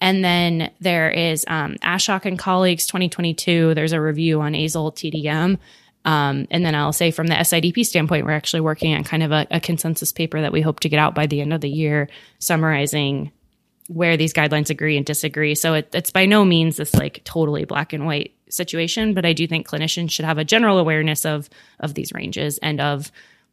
[0.02, 3.76] And then there is um, Ashok and colleagues 2022.
[3.76, 5.60] There's a review on azole TDM.
[6.04, 9.32] Um, and then I'll say from the SIDP standpoint, we're actually working on kind of
[9.32, 11.70] a, a consensus paper that we hope to get out by the end of the
[11.70, 13.32] year, summarizing
[13.88, 15.54] where these guidelines agree and disagree.
[15.54, 19.34] So it, it's by no means this like totally black and white situation, but I
[19.34, 21.50] do think clinicians should have a general awareness of
[21.80, 23.12] of these ranges and of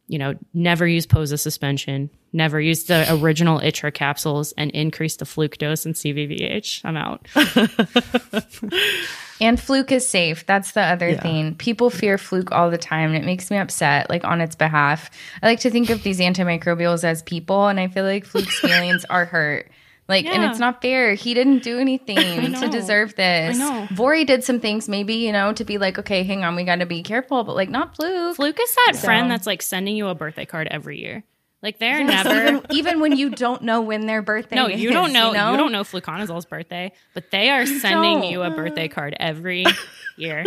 [0.09, 5.25] you know never use POSA suspension, never use the original ITRA capsules, and increase the
[5.25, 6.83] fluke dose and CVVH.
[6.83, 7.27] I'm out.
[9.41, 10.45] And fluke is safe.
[10.45, 11.55] That's the other thing.
[11.55, 15.09] People fear fluke all the time, and it makes me upset, like on its behalf.
[15.41, 19.05] I like to think of these antimicrobials as people, and I feel like fluke's feelings
[19.05, 19.71] are hurt.
[20.09, 21.13] Like, and it's not fair.
[21.13, 23.57] He didn't do anything to deserve this.
[23.57, 23.87] know.
[23.91, 26.77] Vori did some things, maybe, you know, to be like, okay, hang on, we got
[26.77, 28.35] to be careful, but like, not fluke.
[28.35, 31.23] Fluke is that friend that's like sending you a birthday card every year.
[31.61, 32.31] Like they're never.
[32.47, 34.59] even, even when you don't know when their birthday is.
[34.59, 34.81] No, is.
[34.81, 38.41] you don't know, You know, You don't know fluconazole's birthday, but they are sending you
[38.41, 39.65] a birthday card every
[40.17, 40.45] year.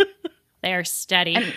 [0.61, 1.53] They are steady.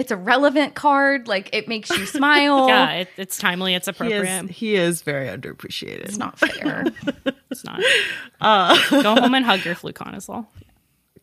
[0.00, 1.28] It's a relevant card.
[1.28, 2.68] Like, it makes you smile.
[2.68, 3.74] yeah, it, it's timely.
[3.74, 4.44] It's He appropriate.
[4.46, 6.04] is, he is very underappreciated.
[6.06, 6.84] It's not fair.
[7.50, 7.80] It's not.
[8.40, 10.46] Uh, Go home and hug your fluconazole.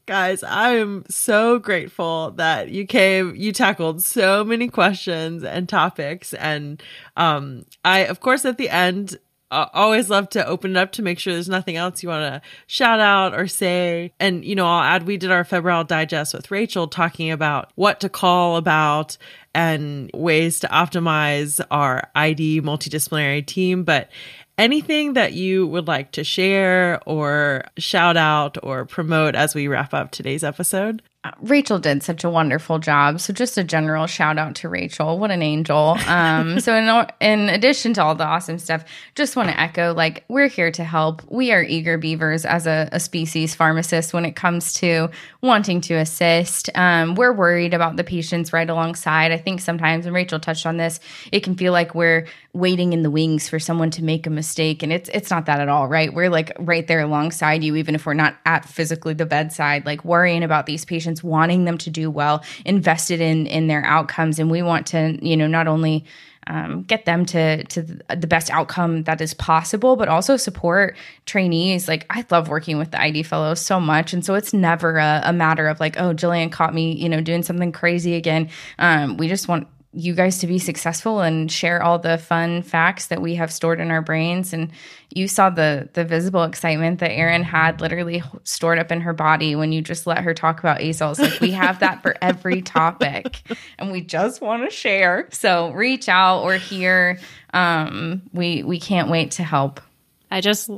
[0.07, 6.33] Guys, I'm so grateful that you came, you tackled so many questions and topics.
[6.33, 6.83] And
[7.15, 9.17] um, I, of course, at the end,
[9.49, 12.23] uh, always love to open it up to make sure there's nothing else you want
[12.23, 14.11] to shout out or say.
[14.19, 18.01] And, you know, I'll add, we did our febrile digest with Rachel talking about what
[18.01, 19.17] to call about
[19.55, 23.83] and ways to optimize our ID multidisciplinary team.
[23.83, 24.09] But
[24.57, 29.93] anything that you would like to share or shout out or promote as we wrap
[29.93, 31.01] up today's episode?
[31.41, 33.19] Rachel did such a wonderful job.
[33.19, 35.19] So just a general shout out to Rachel.
[35.19, 35.97] What an angel.
[36.07, 40.23] Um, so in, in addition to all the awesome stuff, just want to echo like
[40.27, 41.23] we're here to help.
[41.29, 45.09] We are eager beavers as a, a species pharmacist when it comes to
[45.41, 46.69] wanting to assist.
[46.75, 49.31] Um, we're worried about the patients right alongside.
[49.31, 50.99] I think sometimes, and Rachel touched on this,
[51.31, 54.81] it can feel like we're waiting in the wings for someone to make a mistake,
[54.81, 56.13] and it's it's not that at all, right?
[56.13, 60.03] We're like right there alongside you, even if we're not at physically the bedside, like
[60.03, 64.51] worrying about these patients, wanting them to do well, invested in in their outcomes, and
[64.51, 66.05] we want to, you know, not only
[66.47, 70.95] um, get them to to the best outcome that is possible, but also support
[71.25, 71.87] trainees.
[71.87, 75.21] Like I love working with the ID fellows so much, and so it's never a,
[75.25, 78.49] a matter of like, oh, Jillian caught me, you know, doing something crazy again.
[78.79, 83.07] Um, we just want you guys to be successful and share all the fun facts
[83.07, 84.53] that we have stored in our brains.
[84.53, 84.71] And
[85.09, 89.55] you saw the the visible excitement that Erin had literally stored up in her body
[89.55, 93.41] when you just let her talk about azoles like we have that for every topic
[93.79, 95.27] and we just want to share.
[95.31, 96.43] So reach out.
[96.43, 97.19] Or here.
[97.53, 99.81] Um, we we can't wait to help.
[100.29, 100.69] I just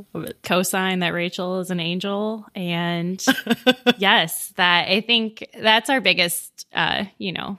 [0.44, 3.24] co-sign that Rachel is an angel, and
[3.98, 7.58] yes, that I think that's our biggest, uh, you know,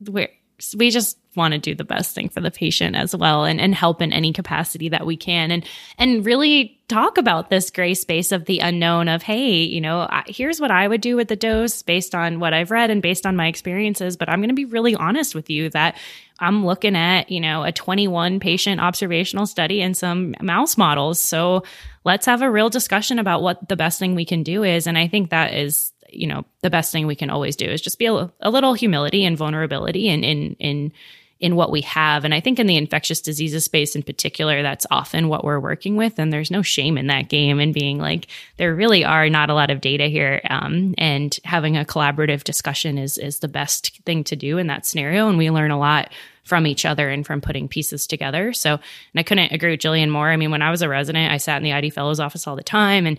[0.00, 0.30] we're
[0.76, 3.74] we just want to do the best thing for the patient as well and, and
[3.74, 5.64] help in any capacity that we can and
[5.96, 10.60] and really talk about this gray space of the unknown of hey you know here's
[10.60, 13.36] what i would do with the dose based on what i've read and based on
[13.36, 15.96] my experiences but i'm going to be really honest with you that
[16.40, 21.20] i'm looking at you know a 21 patient observational study and some mouse models.
[21.20, 21.64] So
[22.04, 24.86] let's have a real discussion about what the best thing we can do is.
[24.86, 27.80] And i think that is you know the best thing we can always do is
[27.80, 30.92] just be a, a little humility and vulnerability in in in
[31.40, 32.24] in what we have.
[32.24, 35.96] And i think in the infectious diseases space in particular that's often what we're working
[35.96, 36.18] with.
[36.18, 39.54] And there's no shame in that game and being like there really are not a
[39.54, 40.40] lot of data here.
[40.50, 44.86] Um, and having a collaborative discussion is is the best thing to do in that
[44.86, 45.28] scenario.
[45.28, 46.10] And we learn a lot
[46.48, 48.54] from each other and from putting pieces together.
[48.54, 50.30] So, and I couldn't agree with Jillian more.
[50.30, 52.56] I mean, when I was a resident, I sat in the ID fellows office all
[52.56, 53.06] the time.
[53.06, 53.18] And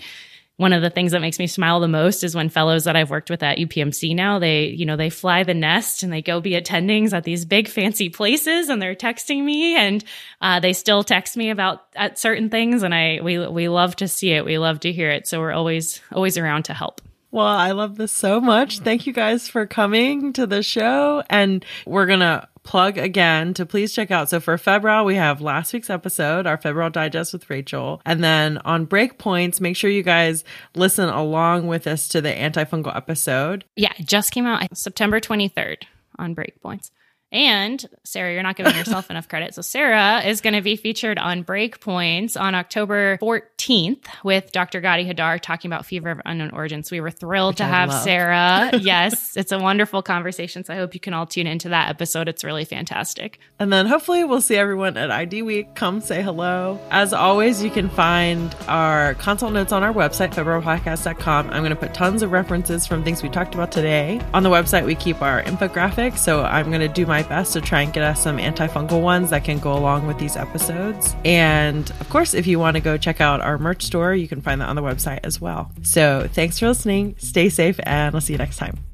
[0.60, 3.10] one of the things that makes me smile the most is when fellows that I've
[3.10, 6.41] worked with at UPMC now, they, you know, they fly the nest and they go
[6.41, 10.03] be attendings at these big fancy places and they're texting me and
[10.41, 12.84] uh, they still text me about at certain things.
[12.84, 14.43] And I, we, we love to see it.
[14.43, 15.28] We love to hear it.
[15.28, 16.99] So we're always, always around to help.
[17.32, 18.80] Well, I love this so much.
[18.80, 21.24] Thank you guys for coming to the show.
[21.30, 24.30] And we're going to plug again to please check out.
[24.30, 28.01] So for febrile, we have last week's episode, our febrile digest with Rachel.
[28.05, 30.43] And then on breakpoints, make sure you guys
[30.76, 33.66] listen along with us to the antifungal episode.
[33.76, 35.84] Yeah, it just came out September 23rd
[36.18, 36.91] on breakpoints.
[37.32, 39.54] And Sarah, you're not giving yourself enough credit.
[39.54, 44.82] So Sarah is going to be featured on Breakpoints on October 14th with Dr.
[44.82, 46.90] Gadi Hadar talking about fever of unknown origins.
[46.90, 48.04] We were thrilled Which to I have love.
[48.04, 48.72] Sarah.
[48.82, 50.64] yes, it's a wonderful conversation.
[50.64, 52.28] So I hope you can all tune into that episode.
[52.28, 53.40] It's really fantastic.
[53.60, 55.76] And then hopefully we'll see everyone at ID Week.
[55.76, 56.80] Come say hello.
[56.90, 61.50] As always, you can find our consult notes on our website, febrilepodcast.com.
[61.50, 64.20] I'm going to put tons of references from things we talked about today.
[64.34, 66.18] On the website, we keep our infographics.
[66.20, 69.02] So I'm going to do my my best to try and get us some antifungal
[69.02, 71.16] ones that can go along with these episodes.
[71.26, 74.42] And of course, if you want to go check out our merch store, you can
[74.42, 75.72] find that on the website as well.
[75.82, 77.16] So thanks for listening.
[77.18, 78.89] Stay safe, and I'll see you next time.